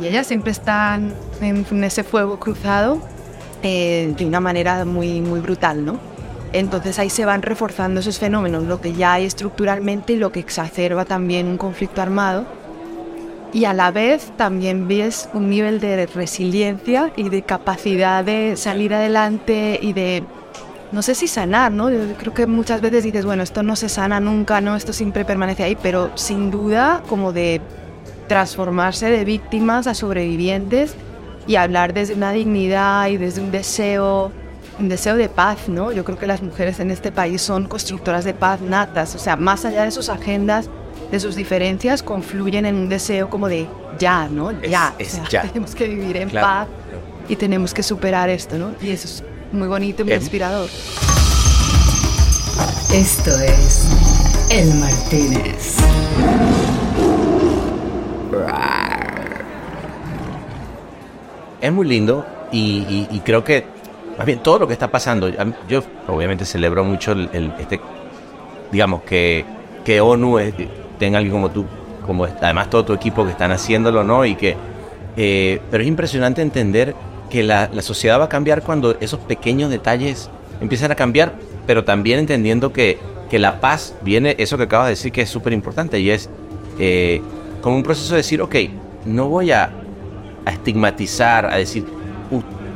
[0.00, 3.00] Y ellas siempre están en, ese fuego cruzado
[3.62, 5.98] eh, de una manera muy, muy brutal, ¿no?
[6.52, 10.38] Entonces ahí se van reforzando esos fenómenos, lo que ya hay estructuralmente y lo que
[10.38, 12.46] exacerba también un conflicto armado
[13.52, 18.92] y a la vez también ves un nivel de resiliencia y de capacidad de salir
[18.92, 20.24] adelante y de,
[20.92, 21.88] no sé si sanar, ¿no?
[22.18, 24.76] Creo que muchas veces dices, bueno, esto no se sana nunca, ¿no?
[24.76, 27.60] Esto siempre permanece ahí, pero sin duda como de
[28.28, 30.94] transformarse de víctimas a sobrevivientes
[31.46, 34.32] y hablar desde una dignidad y desde un deseo
[34.78, 35.90] un deseo de paz, ¿no?
[35.92, 39.36] Yo creo que las mujeres en este país son constructoras de paz natas, o sea,
[39.36, 40.68] más allá de sus agendas
[41.10, 43.66] de sus diferencias confluyen en un deseo como de
[43.98, 44.50] ya, ¿no?
[44.62, 44.94] Ya.
[44.98, 45.42] Es, es o sea, ya.
[45.52, 46.46] Tenemos que vivir en claro.
[46.46, 46.68] paz
[47.28, 48.72] y tenemos que superar esto, ¿no?
[48.80, 50.16] Y eso es muy bonito y muy Eh.
[50.16, 50.68] inspirador.
[52.92, 53.86] Esto es
[54.50, 55.76] El Martínez.
[61.60, 63.64] Es muy lindo y, creo que,
[64.16, 65.28] más bien, todo lo que está pasando,
[65.68, 67.80] yo obviamente celebro mucho el, este,
[68.70, 69.44] digamos, que,
[69.84, 70.38] que ONU
[70.98, 71.64] tenga alguien como tú,
[72.06, 74.24] como además todo tu equipo que están haciéndolo, ¿no?
[74.24, 74.56] Y que,
[75.16, 76.94] eh, pero es impresionante entender
[77.30, 80.30] que la, la sociedad va a cambiar cuando esos pequeños detalles
[80.60, 81.34] empiezan a cambiar,
[81.66, 85.28] pero también entendiendo que, que la paz viene, eso que acabas de decir que es
[85.28, 86.28] súper importante y es
[86.78, 87.20] eh,
[87.60, 88.54] como un proceso de decir, ok,
[89.04, 89.70] no voy a,
[90.46, 91.84] estigmatizar, a decir,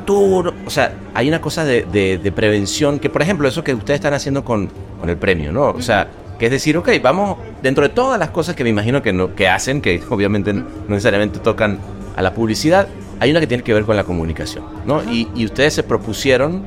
[0.05, 3.99] tú, o sea, hay una cosa de, de, prevención que, por ejemplo, eso que ustedes
[3.99, 5.69] están haciendo con, con el premio, ¿no?
[5.69, 6.07] O sea,
[6.41, 9.33] que es decir, ok, vamos, dentro de todas las cosas que me imagino que, no,
[9.33, 11.79] que hacen, que obviamente no necesariamente tocan
[12.17, 12.89] a la publicidad,
[13.21, 15.03] hay una que tiene que ver con la comunicación, ¿no?
[15.03, 16.63] Y, y ustedes se propusieron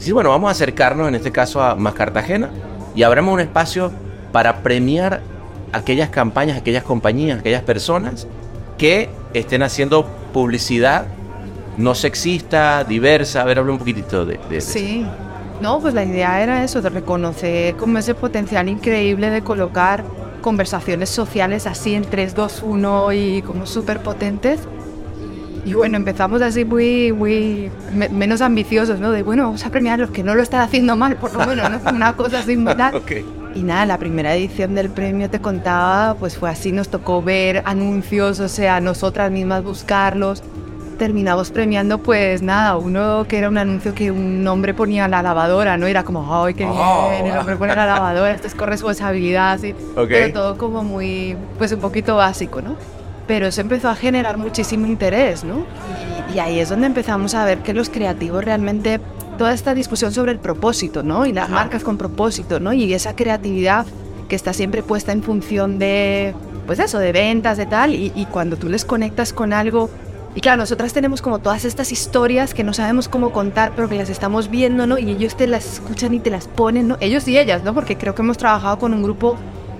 [0.00, 2.48] Sí, bueno, vamos a acercarnos en este caso a Más Cartagena
[2.94, 3.92] y abramos un espacio
[4.32, 5.20] para premiar
[5.72, 8.26] aquellas campañas, aquellas compañías, aquellas personas
[8.78, 11.04] que estén haciendo publicidad
[11.76, 13.42] no sexista, diversa.
[13.42, 14.72] A ver, habla un poquitito de, eso.
[14.72, 15.04] Sí.
[15.60, 20.04] No, pues la idea era eso, de reconocer como ese potencial increíble de colocar
[20.40, 24.60] conversaciones sociales así en 3, 2, 1 y como súper potentes
[25.64, 29.10] y bueno, empezamos así muy, muy menos ambiciosos, ¿no?
[29.10, 31.46] De bueno, vamos a premiar a los que no lo están haciendo mal, por lo
[31.46, 31.90] menos, ¿no?
[31.94, 32.56] Una cosa así
[32.94, 33.24] okay.
[33.54, 37.62] Y nada, la primera edición del premio te contaba, pues fue así, nos tocó ver
[37.66, 40.42] anuncios, o sea, nosotras mismas buscarlos.
[41.00, 45.78] Terminamos premiando, pues nada, uno que era un anuncio que un hombre ponía la lavadora,
[45.78, 45.86] ¿no?
[45.86, 47.08] Era como, ¡ay, qué oh.
[47.10, 47.24] bien!
[47.24, 49.74] El hombre pone la lavadora, esto es corresponsabilidad, así.
[49.96, 52.76] Pero todo como muy, pues un poquito básico, ¿no?
[53.26, 55.64] pero eso empezó a generar muchísimo interés, ¿no?
[56.34, 59.00] Y, ahí es donde empezamos a ver que los creativos realmente,
[59.38, 61.24] toda esta discusión sobre el propósito, ¿no?
[61.24, 62.72] Y las marcas con propósito, ¿no?
[62.72, 63.86] Y esa creatividad
[64.28, 66.34] que está siempre puesta en función de,
[66.66, 69.90] pues eso, de ventas, de tal, y, y cuando tú les conectas con algo
[70.34, 73.96] y claro, nosotras tenemos como todas estas historias que no sabemos cómo contar, pero que
[73.96, 74.96] las estamos viendo, ¿no?
[74.96, 76.96] Y ellos te las escuchan y te las ponen, ¿no?
[77.00, 77.74] Ellos y ellas, ¿no?
[77.74, 79.36] Porque creo que hemos trabajado con un grupo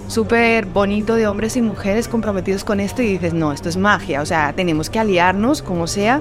[0.09, 4.23] súper bonito de hombres y mujeres comprometidos con esto y dices, no, esto es magia,
[4.23, 6.21] o sea, tenemos que aliarnos como sea.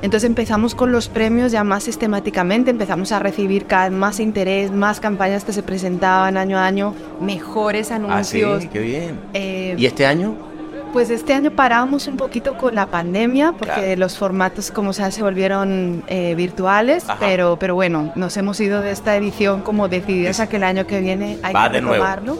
[0.00, 4.70] Entonces empezamos con los premios ya más sistemáticamente, empezamos a recibir cada vez más interés,
[4.70, 8.58] más campañas que se presentaban año a año, mejores anuncios.
[8.58, 9.20] Ah, sí, qué bien.
[9.34, 10.47] Eh, ¿Y este año?
[10.92, 15.22] Pues este año paramos un poquito con la pandemia porque los formatos como sea se
[15.22, 20.48] volvieron eh, virtuales, pero, pero bueno, nos hemos ido de esta edición como decididos a
[20.48, 22.38] que el año que viene hay que retomarlo.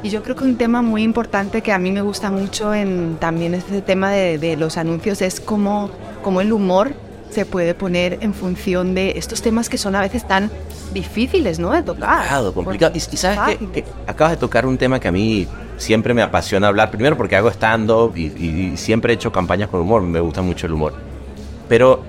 [0.00, 3.16] Y yo creo que un tema muy importante que a mí me gusta mucho en
[3.16, 5.90] también este tema de, de los anuncios es cómo,
[6.22, 6.92] cómo el humor
[7.30, 10.50] se puede poner en función de estos temas que son a veces tan
[10.92, 11.72] difíciles, ¿no?
[11.72, 12.16] De tocar.
[12.16, 12.92] Complicado, complicado.
[12.96, 15.46] Y, sabes que, acabas de tocar un tema que a mí
[15.78, 16.90] siempre me apasiona hablar.
[16.90, 20.02] Primero porque hago stand-up y, siempre he hecho campañas con humor.
[20.02, 20.94] Me gusta mucho el humor.
[21.68, 22.02] Pero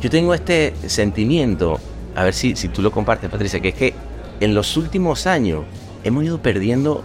[0.00, 1.80] yo tengo este sentimiento,
[2.14, 3.94] a ver si, si tú lo compartes, Patricia, que es que
[4.40, 5.64] en los últimos años
[6.04, 7.02] hemos ido perdiendo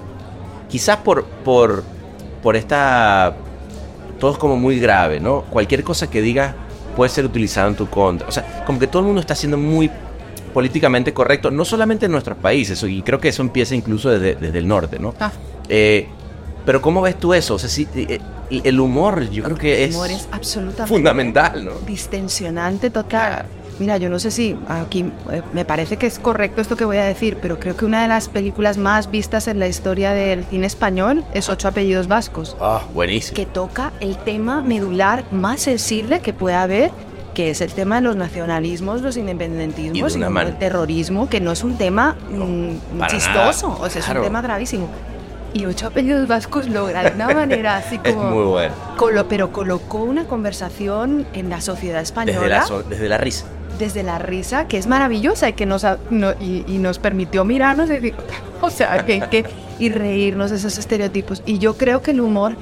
[0.70, 1.84] quizás por, por,
[2.44, 3.36] por esta...
[4.20, 5.42] Todo es como muy grave, ¿no?
[5.50, 6.54] Cualquier cosa que digas
[6.96, 8.28] puede ser utilizado en tu contra.
[8.28, 9.90] O sea, como que todo el mundo está siendo muy
[10.54, 14.60] políticamente correcto, no solamente en nuestros países, y creo que eso empieza incluso desde, desde
[14.60, 15.16] el norte, ¿no?
[15.20, 15.32] Ah.
[15.74, 16.08] Eh,
[16.66, 17.56] pero ¿cómo ves tú eso?
[17.56, 21.72] O sea, sí, eh, el humor yo creo que es, humor es absolutamente fundamental, ¿no?
[21.88, 23.46] Distensionante total.
[23.80, 26.98] Mira, yo no sé si aquí eh, me parece que es correcto esto que voy
[26.98, 30.44] a decir, pero creo que una de las películas más vistas en la historia del
[30.44, 32.58] cine español es Ocho apellidos vascos.
[32.60, 33.36] Ah, buenísimo.
[33.36, 36.92] Que toca el tema medular más sensible que puede haber
[37.34, 41.64] que es el tema de los nacionalismos, los independentismos y, el terrorismo, que no es
[41.64, 44.90] un tema mm, chistoso, o sea, es un tema gravísimo.
[45.54, 48.10] Y ocho apellidos vascos logra de una manera así como...
[48.10, 49.26] es muy bueno.
[49.28, 52.62] pero colocó una conversación en la sociedad española.
[52.62, 53.46] Desde la, desde la risa
[53.80, 55.86] desde la risa, que es maravillosa y que nos,
[56.40, 58.14] y, nos permitió mirarnos y,
[58.62, 59.46] o sea, que,
[59.80, 61.42] y reírnos de esos estereotipos.
[61.46, 62.56] Y yo creo que el humor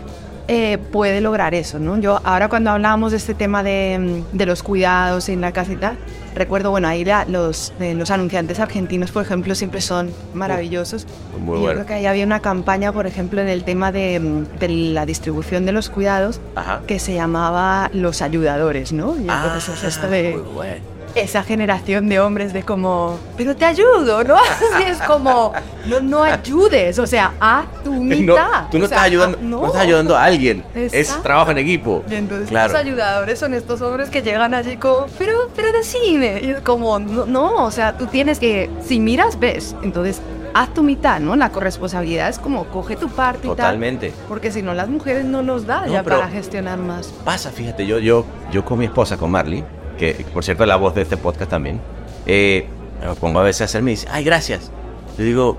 [0.51, 1.99] eh, puede lograr eso, ¿no?
[1.99, 5.75] Yo ahora cuando hablábamos de este tema de, de los cuidados en la casa y
[5.75, 5.95] tal,
[6.33, 11.05] recuerdo, bueno, ahí los, eh, los anunciantes argentinos, por ejemplo, siempre son maravillosos.
[11.39, 14.69] Muy yo creo que ahí había una campaña, por ejemplo, en el tema de, de
[14.69, 16.41] la distribución de los cuidados,
[16.87, 19.15] que se llamaba Los Ayudadores, ¿no?
[19.17, 20.31] Y ah, entonces esto de...
[20.31, 24.35] Muy bueno esa generación de hombres de como, pero te ayudo, ¿no?
[24.75, 25.53] Así es como,
[25.85, 28.69] no, no ayudes, o sea, a tu mitad.
[28.71, 29.65] tú no, estás ayudando, no.
[29.65, 32.03] estás ayudando a alguien, es trabajo en equipo.
[32.09, 36.51] Y entonces los ayudadores son estos hombres que llegan allí como, pero, pero decime, y
[36.51, 40.21] es como, no, no, o sea, tú tienes que, si miras, ves, entonces
[40.53, 41.35] haz tu mitad, ¿no?
[41.35, 44.07] La corresponsabilidad es como coge tu parte Totalmente.
[44.07, 44.19] y tal.
[44.27, 47.07] Porque si no, las mujeres no nos da ya para gestionar más.
[47.23, 49.63] Pasa, fíjate, yo, yo, yo con mi esposa, con Marley,
[49.99, 51.79] que por cierto la voz de este podcast también,
[52.25, 52.65] eh,
[53.01, 54.71] me pongo a veces a hacerme y dice, ay, gracias.
[55.17, 55.57] Yo digo,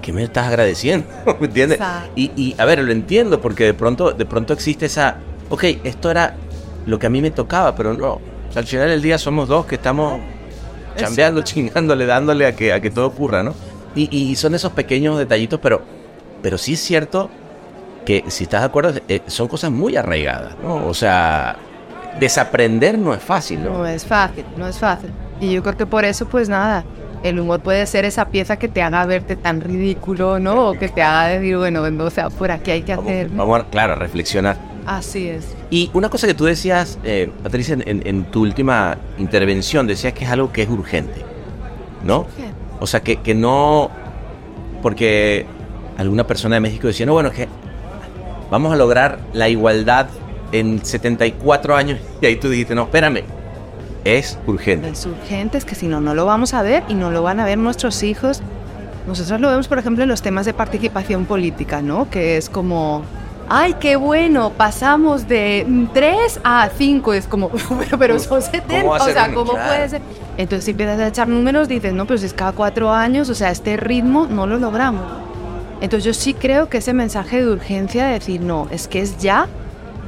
[0.00, 1.06] ¿qué me estás agradeciendo?
[1.40, 1.78] ¿Me entiendes?
[2.14, 5.18] Y, y, a ver, lo entiendo porque de pronto, de pronto existe esa,
[5.50, 6.36] ok, esto era
[6.86, 8.20] lo que a mí me tocaba, pero no,
[8.54, 10.20] al final del día somos dos que estamos
[10.96, 13.54] chambeando, chingándole, dándole a que, a que todo ocurra, ¿no?
[13.94, 15.82] Y, y, son esos pequeños detallitos, pero,
[16.42, 17.28] pero sí es cierto
[18.06, 20.86] que, si estás de acuerdo, eh, son cosas muy arraigadas, ¿no?
[20.86, 21.56] O sea,
[22.18, 23.78] desaprender no es fácil, ¿no?
[23.78, 25.10] No es fácil, no es fácil.
[25.40, 26.84] Y yo creo que por eso, pues nada,
[27.22, 30.70] el humor puede ser esa pieza que te haga verte tan ridículo, ¿no?
[30.70, 33.28] O que te haga decir, bueno, o sea, por aquí hay que hacer.
[33.30, 34.56] Vamos, a, claro, a reflexionar.
[34.86, 35.54] Así es.
[35.70, 40.24] Y una cosa que tú decías, eh, Patricia, en, en, tu última intervención, decías que
[40.24, 41.22] es algo que es urgente,
[42.04, 42.26] ¿no?
[42.80, 43.90] O sea, que, que no...
[44.82, 45.46] Porque
[45.96, 47.48] alguna persona de México decía, no, bueno, es que
[48.50, 50.08] vamos a lograr la igualdad
[50.52, 51.98] en 74 años.
[52.20, 53.24] Y ahí tú dijiste, no, espérame,
[54.04, 54.88] es urgente.
[54.88, 57.40] Es urgente, es que si no, no lo vamos a ver y no lo van
[57.40, 58.42] a ver nuestros hijos.
[59.06, 62.08] Nosotros lo vemos, por ejemplo, en los temas de participación política, ¿no?
[62.08, 63.02] Que es como,
[63.48, 69.04] ay, qué bueno, pasamos de 3 a 5, es como, pero, pero son 70, o
[69.06, 70.02] sea, ¿cómo puede ser?
[70.36, 73.34] Entonces si empiezas a echar números, dices, no, pero si es cada cuatro años, o
[73.34, 75.04] sea, este ritmo no lo logramos.
[75.80, 79.18] Entonces yo sí creo que ese mensaje de urgencia de decir, no, es que es
[79.18, 79.48] ya,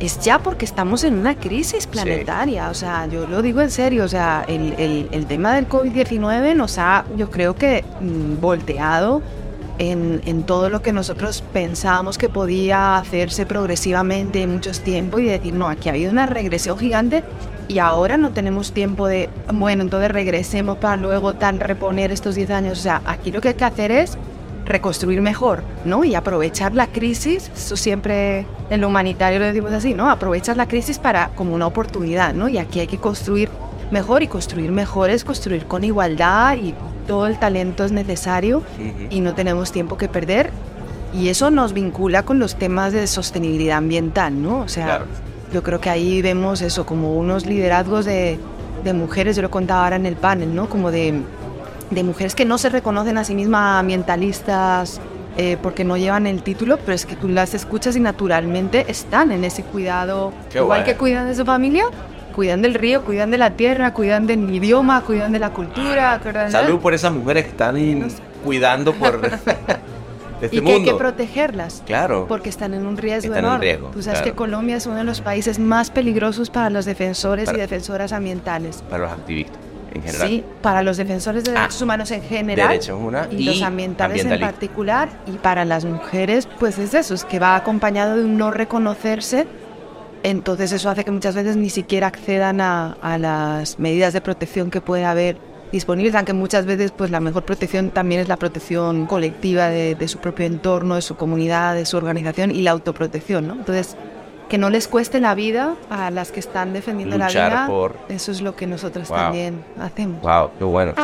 [0.04, 2.64] es ya porque estamos en una crisis planetaria.
[2.64, 2.70] Sí.
[2.70, 6.54] O sea, yo lo digo en serio, o sea, el, el, el tema del COVID-19
[6.54, 9.22] nos ha, yo creo que, mm, volteado
[9.78, 15.24] en, en, todo lo que nosotros pensábamos que podía hacerse progresivamente en muchos tiempos y
[15.24, 17.24] decir, no, aquí ha habido una regresión gigante
[17.66, 22.50] y ahora no tenemos tiempo de, bueno, entonces regresemos para luego tan reponer estos 10
[22.50, 22.78] años.
[22.78, 24.18] O sea, aquí lo que hay que hacer es
[24.64, 26.04] reconstruir mejor, ¿no?
[26.04, 30.10] Y aprovechar la crisis, eso siempre en lo humanitario lo decimos así, ¿no?
[30.10, 32.48] Aprovechar la crisis para como una oportunidad, ¿no?
[32.48, 33.50] Y aquí hay que construir
[33.90, 36.74] mejor y construir mejor es construir con igualdad y
[37.06, 38.62] todo el talento es necesario
[39.10, 40.50] y no tenemos tiempo que perder
[41.14, 44.60] y eso nos vincula con los temas de sostenibilidad ambiental, ¿no?
[44.60, 45.06] O sea, claro.
[45.52, 48.38] yo creo que ahí vemos eso como unos liderazgos de,
[48.82, 50.68] de mujeres, yo lo contaba ahora en el panel, ¿no?
[50.68, 51.14] Como de
[51.94, 55.00] de mujeres que no se reconocen a sí mismas ambientalistas
[55.36, 59.32] eh, porque no llevan el título, pero es que tú las escuchas y naturalmente están
[59.32, 60.32] en ese cuidado.
[60.50, 60.92] Qué Igual guay.
[60.92, 61.86] que cuidan de su familia,
[62.34, 66.20] cuidan del río, cuidan de la tierra, cuidan del idioma, cuidan de la cultura.
[66.22, 68.06] Cuidan Salud por esas mujeres que están in,
[68.44, 69.20] cuidando por...
[70.42, 70.78] Este y que mundo.
[70.78, 71.82] hay que protegerlas.
[71.86, 72.26] Claro.
[72.28, 73.70] Porque están en un riesgo están enorme.
[73.70, 74.32] En riesgo, Tú sabes claro.
[74.32, 78.12] que Colombia es uno de los países más peligrosos para los defensores para, y defensoras
[78.12, 78.82] ambientales.
[78.90, 79.56] Para los activistas.
[79.94, 80.28] En general.
[80.28, 84.24] Sí, para los defensores de derechos ah, humanos en general derechos y, y, los ambientales
[84.24, 88.36] en particular y para las mujeres pues es eso, es que va acompañado de un
[88.36, 89.46] no reconocerse
[90.24, 94.70] entonces eso hace que muchas veces ni siquiera accedan a, a las medidas de protección
[94.70, 95.36] que puede haber
[95.70, 100.08] disponibles, aunque muchas veces pues la mejor protección también es la protección colectiva de, de
[100.08, 103.54] su propio entorno, de su comunidad, de su organización y la autoprotección, ¿no?
[103.54, 103.96] Entonces
[104.54, 107.66] que no les cueste la vida a las que están defendiendo Luchar la vida.
[107.66, 107.96] Por...
[108.08, 109.18] Eso es lo que nosotros wow.
[109.18, 110.22] también hacemos.
[110.22, 110.94] Wow, qué bueno.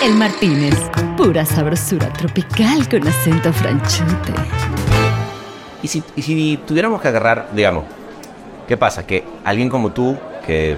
[0.00, 0.76] El Martínez,
[1.16, 4.32] pura sabrosura tropical con acento franchute.
[5.82, 7.82] Y si, y si tuviéramos que agarrar, digamos,
[8.68, 9.04] ¿qué pasa?
[9.04, 10.76] Que alguien como tú, que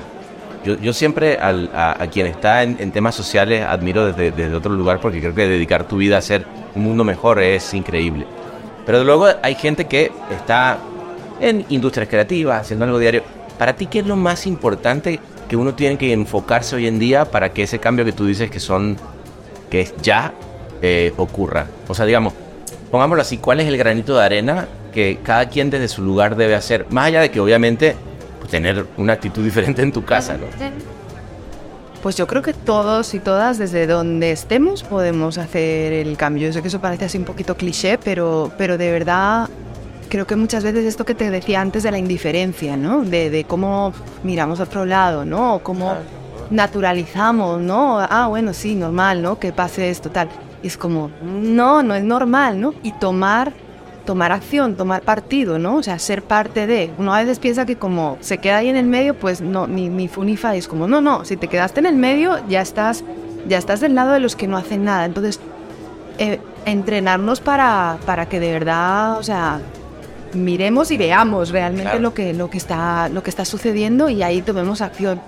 [0.65, 4.55] yo, yo siempre al, a, a, quien está en, en, temas sociales admiro desde, desde
[4.55, 8.27] otro lugar porque creo que dedicar tu vida a hacer un mundo mejor es increíble.
[8.87, 10.79] Pero luego hay gente que está
[11.41, 13.23] en industrias creativas, haciendo algo diario.
[13.59, 17.25] Para ti, ¿qué es lo más importante que uno tiene que enfocarse hoy en día
[17.25, 18.97] para que ese cambio que tú dices que son,
[19.71, 20.33] que es ya,
[20.83, 21.67] eh, ocurra?
[21.89, 22.35] O sea, digamos,
[22.91, 26.55] pongámoslo así, ¿cuál es el granito de arena que cada quien desde su lugar debe
[26.55, 26.87] hacer?
[26.91, 27.97] Más allá de que obviamente
[28.39, 30.47] pues, tener una actitud diferente en tu casa, ¿no?
[32.03, 36.47] Pues yo creo que todos y todas, desde donde estemos, podemos hacer el cambio.
[36.47, 39.49] Yo sé que eso parece así un poquito cliché, pero, pero de verdad
[40.09, 43.03] creo que muchas veces esto que te decía antes de la indiferencia, ¿no?
[43.03, 43.93] De, de cómo
[44.23, 45.57] miramos a otro lado, ¿no?
[45.57, 45.95] O cómo
[46.51, 47.99] naturalizamos, ¿no?
[47.99, 49.39] Ah, bueno, sí, normal, ¿no?
[49.39, 50.29] Que pase esto, tal.
[50.63, 52.75] Y es como, no, no es normal, ¿no?
[52.83, 53.53] Y tomar,
[54.05, 55.77] tomar acción, tomar partido, ¿no?
[55.77, 56.91] O sea, ser parte de.
[56.99, 59.89] Uno a veces piensa que como se queda ahí en el medio, pues no, ni,
[59.89, 60.57] ni fu ni fa.
[60.57, 63.05] Es como, no, no, si te quedaste en el medio, ya estás,
[63.47, 65.05] ya estás del lado de los que no hacen nada.
[65.05, 65.41] Entonces,
[66.19, 69.61] eh, entrenarnos para, para que de verdad, o sea,
[70.35, 72.01] miremos y veamos realmente Claro.
[72.01, 75.21] lo, que, lo, que está, lo que está sucediendo y ahí tomemos acción.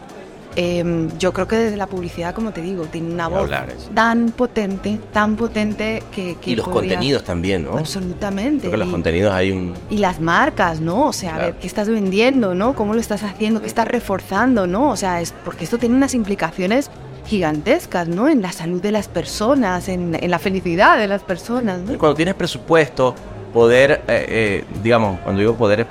[0.56, 3.48] Em, yo creo que desde la publicidad, como te digo, tiene una voz
[3.94, 6.36] tan potente, tan potente que...
[6.44, 7.78] y los contenidos también, ¿no?
[7.78, 8.62] Absolutamente.
[8.62, 9.74] Creo que los contenidos hay un...
[9.90, 11.06] Y las marcas, ¿no?
[11.06, 12.74] O sea, a ver, ¿qué estás vendiendo, ¿no?
[12.74, 13.60] ¿Cómo lo estás haciendo?
[13.60, 14.90] ¿Qué estás reforzando, ¿no?
[14.90, 16.90] O sea, es porque esto tiene unas implicaciones
[17.26, 18.28] gigantescas, ¿no?
[18.28, 21.96] En la salud de las personas, en, la felicidad de las personas, ¿no?
[21.96, 23.14] Cuando tienes presupuesto,
[23.52, 25.86] poder, eh, eh, digamos, cuando digo poder,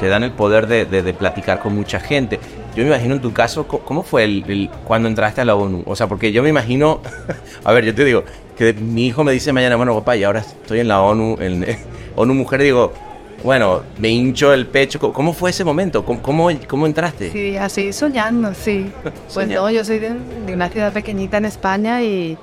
[0.00, 2.40] te dan el poder de, de platicar con mucha gente
[2.74, 5.84] yo me imagino en tu caso, ¿cómo fue el, cuando entraste a la ONU?
[5.86, 7.00] O sea, porque yo me imagino,
[7.64, 8.24] a ver, yo te digo,
[8.56, 11.64] que mi hijo me dice mañana, bueno, papá, y ahora estoy en la ONU, en
[12.16, 12.92] ONU Mujer, digo,
[13.44, 14.98] bueno, me hincho el pecho.
[14.98, 16.04] ¿Cómo fue ese momento?
[16.04, 17.30] ¿Cómo, cómo, entraste?
[17.30, 18.90] Sí, así soñando, sí.
[19.34, 20.12] Pues no, yo soy de,
[20.52, 22.36] una ciudad pequeñita en España y,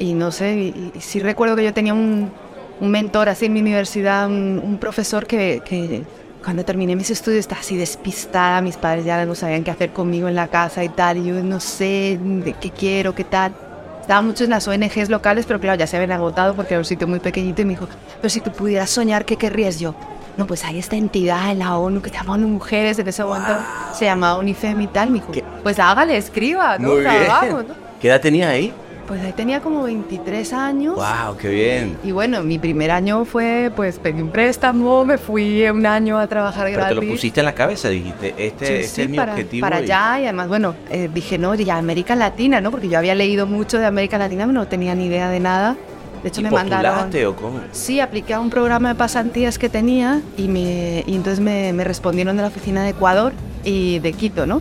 [0.00, 2.32] y no sé, y, sí recuerdo que yo tenía un,
[2.80, 6.04] un mentor así en mi universidad, un, un profesor que, que
[6.44, 10.28] cuando terminé mis estudios estaba así despistada, mis padres ya no sabían qué hacer conmigo
[10.28, 13.52] en la casa y tal, y yo no sé de qué quiero, qué tal.
[14.00, 16.84] Estaba mucho en las ONGs locales, pero claro, ya se habían agotado porque era un
[16.84, 17.88] sitio muy pequeñito y me dijo,
[18.20, 19.96] pero si tú pudieras soñar, ¿qué querrías yo?
[20.36, 23.24] No, pues hay esta entidad en la ONU que se llama ONU Mujeres, en ese
[23.24, 23.56] momento
[23.92, 25.32] se llamaba UNIFEM y tal, me dijo,
[25.64, 26.90] pues hágale, escriba, ¿no?
[26.90, 27.66] Muy bien.
[28.00, 28.72] ¿Qué edad tenía ahí?
[29.06, 30.96] Pues ahí tenía como 23 años.
[30.96, 31.36] ¡Wow!
[31.40, 31.96] ¡Qué bien!
[32.02, 36.26] Y bueno, mi primer año fue, pues pedí un préstamo, me fui un año a
[36.26, 36.98] trabajar Pero gratis.
[36.98, 39.60] te lo pusiste en la cabeza, dijiste, este, este es mi para, objetivo.
[39.64, 42.72] Para allá, y además, bueno, eh, dije, no, ya América Latina, ¿no?
[42.72, 45.76] Porque yo había leído mucho de América Latina, pero no tenía ni idea de nada.
[46.22, 47.10] De hecho, ¿Y me mandaron.
[47.26, 47.60] o cómo?
[47.70, 51.84] Sí, apliqué a un programa de pasantías que tenía y, me, y entonces me, me
[51.84, 53.32] respondieron de la oficina de Ecuador
[53.62, 54.60] y de Quito, ¿no?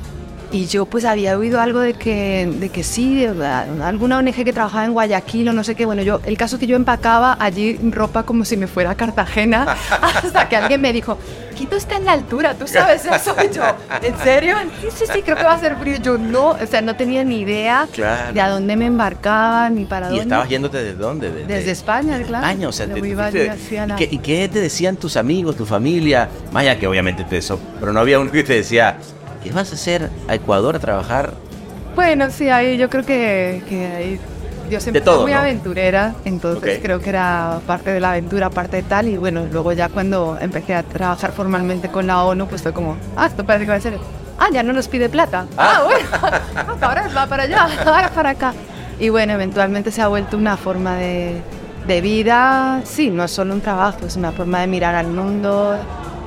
[0.56, 3.26] Y yo pues había oído algo de que, de que sí,
[3.84, 5.86] alguna ONG que trabajaba en Guayaquil o no sé qué.
[5.86, 8.96] Bueno, yo, el caso es que yo empacaba allí ropa como si me fuera a
[8.96, 11.18] Cartagena hasta que alguien me dijo,
[11.56, 13.34] Quito está en la altura, tú sabes eso.
[13.44, 13.64] Y yo,
[14.02, 14.58] ¿en serio?
[14.82, 15.98] Sí, sí, sí, creo que va a ser frío.
[15.98, 17.88] Yo no, o sea, no tenía ni idea
[18.34, 20.22] de a dónde me embarcaba ni para dónde.
[20.22, 21.32] ¿Y estabas yéndote desde dónde?
[21.32, 22.46] Desde, España, claro.
[22.46, 26.28] España, o sea, te, ¿Y, qué, te decían tus amigos, tu familia?
[26.52, 28.98] Vaya que obviamente te eso, pero no había uno que te decía,
[29.46, 31.32] ¿Qué vas a hacer a Ecuador a trabajar?
[31.94, 34.20] Bueno, sí, ahí yo creo que, que ahí
[34.72, 39.08] yo siempre muy aventurera, entonces creo que era parte de la aventura, parte de tal,
[39.08, 42.98] y bueno, luego ya cuando empecé a trabajar formalmente con la ONU, pues fue como,
[43.16, 44.00] ah, esto parece que va a ser,
[44.40, 48.32] ah, ya no nos pide plata, ah, ah bueno, ahora va para allá, ahora para
[48.32, 48.52] acá.
[49.00, 51.40] Y bueno, eventualmente se ha vuelto una forma de,
[51.86, 55.78] de vida, sí, no es solo un trabajo, es una forma de mirar al mundo,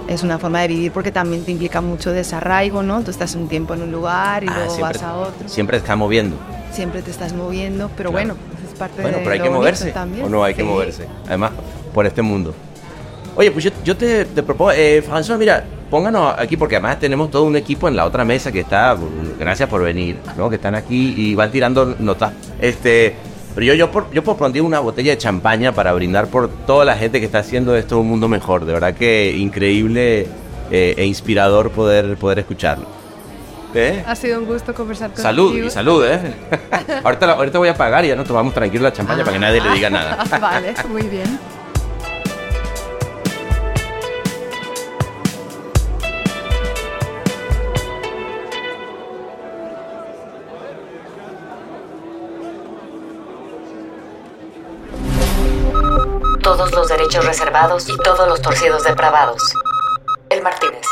[0.09, 3.03] es una forma de vivir porque también te implica mucho desarraigo, ¿no?
[3.03, 5.49] Tú estás un tiempo en un lugar y ah, luego vas a otro.
[5.49, 6.37] Siempre te estás moviendo.
[6.73, 9.91] Siempre te estás moviendo, pero bueno, pues es parte bueno, de pero hay que moverse.
[9.93, 10.25] También.
[10.25, 11.07] O no hay que moverse.
[11.27, 11.53] Además,
[11.93, 12.55] por este mundo.
[13.37, 17.55] Oye, pues yo, te, propongo, eh, François, mira, pónganos aquí porque además tenemos todo un
[17.55, 18.97] equipo en la otra mesa que está,
[19.39, 20.51] gracias por venir, ¿no?
[20.51, 22.33] Que están aquí y van tirando notas.
[22.61, 23.15] Este,
[23.55, 26.97] pero yo, yo, por, yo por una botella de champaña para brindar por toda la
[26.97, 28.65] gente que está haciendo esto un mundo mejor.
[28.65, 30.27] De verdad que increíble
[30.71, 32.87] eh, e inspirador poder, poder escucharlo.
[33.75, 34.03] ¿Eh?
[34.07, 35.23] Ha sido un gusto conversar contigo.
[35.23, 36.35] Salud y salud, ¿eh?
[37.05, 39.61] ahorita, ahorita voy a pagar y ya nos tomamos tranquilo la champaña para que nadie
[39.61, 40.25] le diga nada.
[40.41, 41.39] vale, muy bien.
[57.09, 59.55] Derechos reservados y todos los torcidos depravados.
[60.29, 60.85] El Martínez.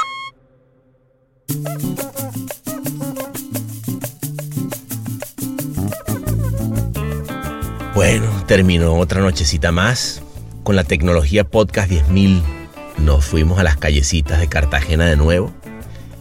[7.95, 10.23] Bueno, terminó otra nochecita más.
[10.63, 12.43] Con la tecnología Podcast 10.000
[12.99, 15.53] nos fuimos a las callecitas de Cartagena de nuevo.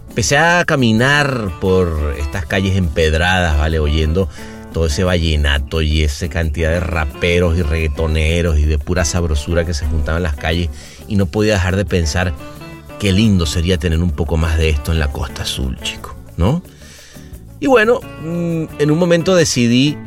[0.09, 3.79] Empecé a caminar por estas calles empedradas, ¿vale?
[3.79, 4.27] Oyendo
[4.75, 9.73] todo ese vallenato y esa cantidad de raperos y reggaetoneros y de pura sabrosura que
[9.73, 10.69] se juntaban en las calles
[11.07, 12.33] y no podía dejar de pensar
[12.99, 16.61] qué lindo sería tener un poco más de esto en la costa azul, chico, ¿no?
[17.61, 19.97] Y bueno, mm, en un momento decidí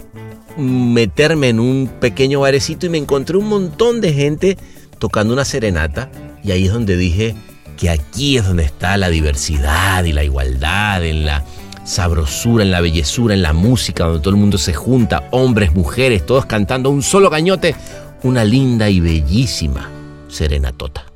[0.58, 4.58] meterme en un pequeño barecito y me encontré un montón de gente
[4.98, 6.10] tocando una serenata
[6.44, 7.34] y ahí es donde dije
[7.78, 11.42] que aquí es donde está la diversidad y la igualdad en la
[11.88, 16.24] sabrosura, en la bellezura, en la música, donde todo el mundo se junta, hombres, mujeres,
[16.26, 17.74] todos cantando un solo cañote,
[18.22, 19.90] una linda y bellísima
[20.28, 21.06] serenatota.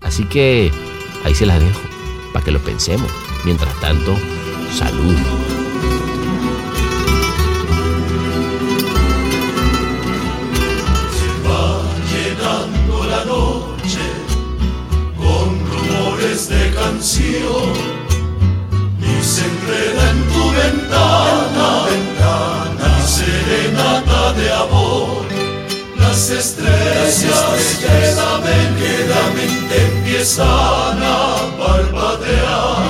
[0.00, 0.70] Así que
[1.24, 1.80] ahí se las dejo,
[2.32, 3.08] para que lo pensemos.
[3.44, 4.16] Mientras tanto,
[4.76, 5.16] salud.
[11.16, 11.82] Se va
[13.08, 14.00] la noche
[15.16, 17.95] con rumores de canción
[19.46, 21.86] enreda en tu ventana
[23.06, 25.24] serenata de amor.
[25.98, 27.78] Las estrellas,
[28.78, 32.86] quedamente empiezan a parpadear.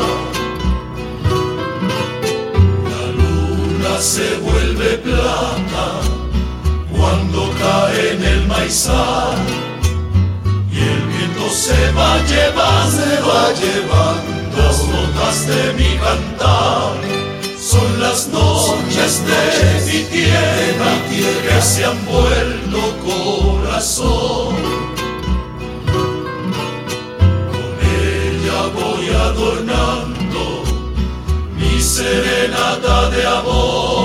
[2.93, 5.87] La luna se vuelve plata
[6.97, 9.37] cuando cae en el maizal
[10.73, 14.46] y el viento se va llevando, se va llevando las
[14.97, 16.95] notas de mi cantar
[17.59, 19.43] son las noches de
[19.87, 24.55] mi tierra que se han vuelto corazón.
[27.53, 30.63] Con ella voy adornando
[31.59, 33.96] mi serenata de amor.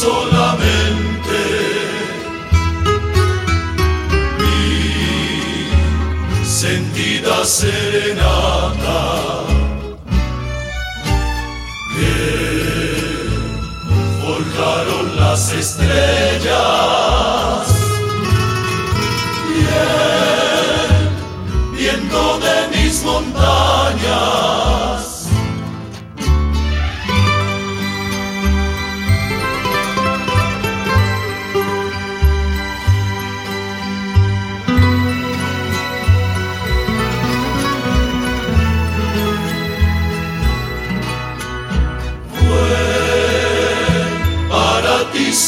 [0.00, 0.80] Solamente.
[6.42, 9.02] sentida serenata
[11.94, 12.14] que
[14.22, 16.99] forjaron las estrellas.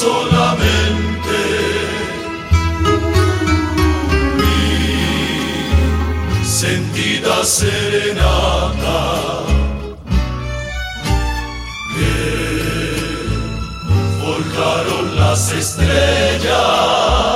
[0.01, 1.41] Solamente
[4.39, 4.63] mi
[6.45, 9.01] sentida serenata
[11.95, 12.15] que
[14.21, 17.32] forjaron las estrellas.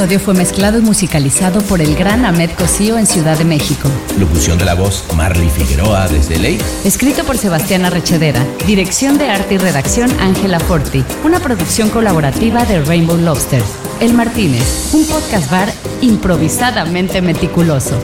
[0.00, 3.86] Episodio fue mezclado y musicalizado por el gran Ahmed Cosío en Ciudad de México.
[4.18, 6.58] Locución de la voz Marley Figueroa desde Ley.
[6.86, 8.42] Escrito por Sebastián Arrechedera.
[8.66, 11.04] Dirección de arte y redacción Ángela Forti.
[11.22, 13.62] Una producción colaborativa de Rainbow Lobster.
[14.00, 15.70] El Martínez, un podcast bar
[16.00, 18.02] improvisadamente meticuloso.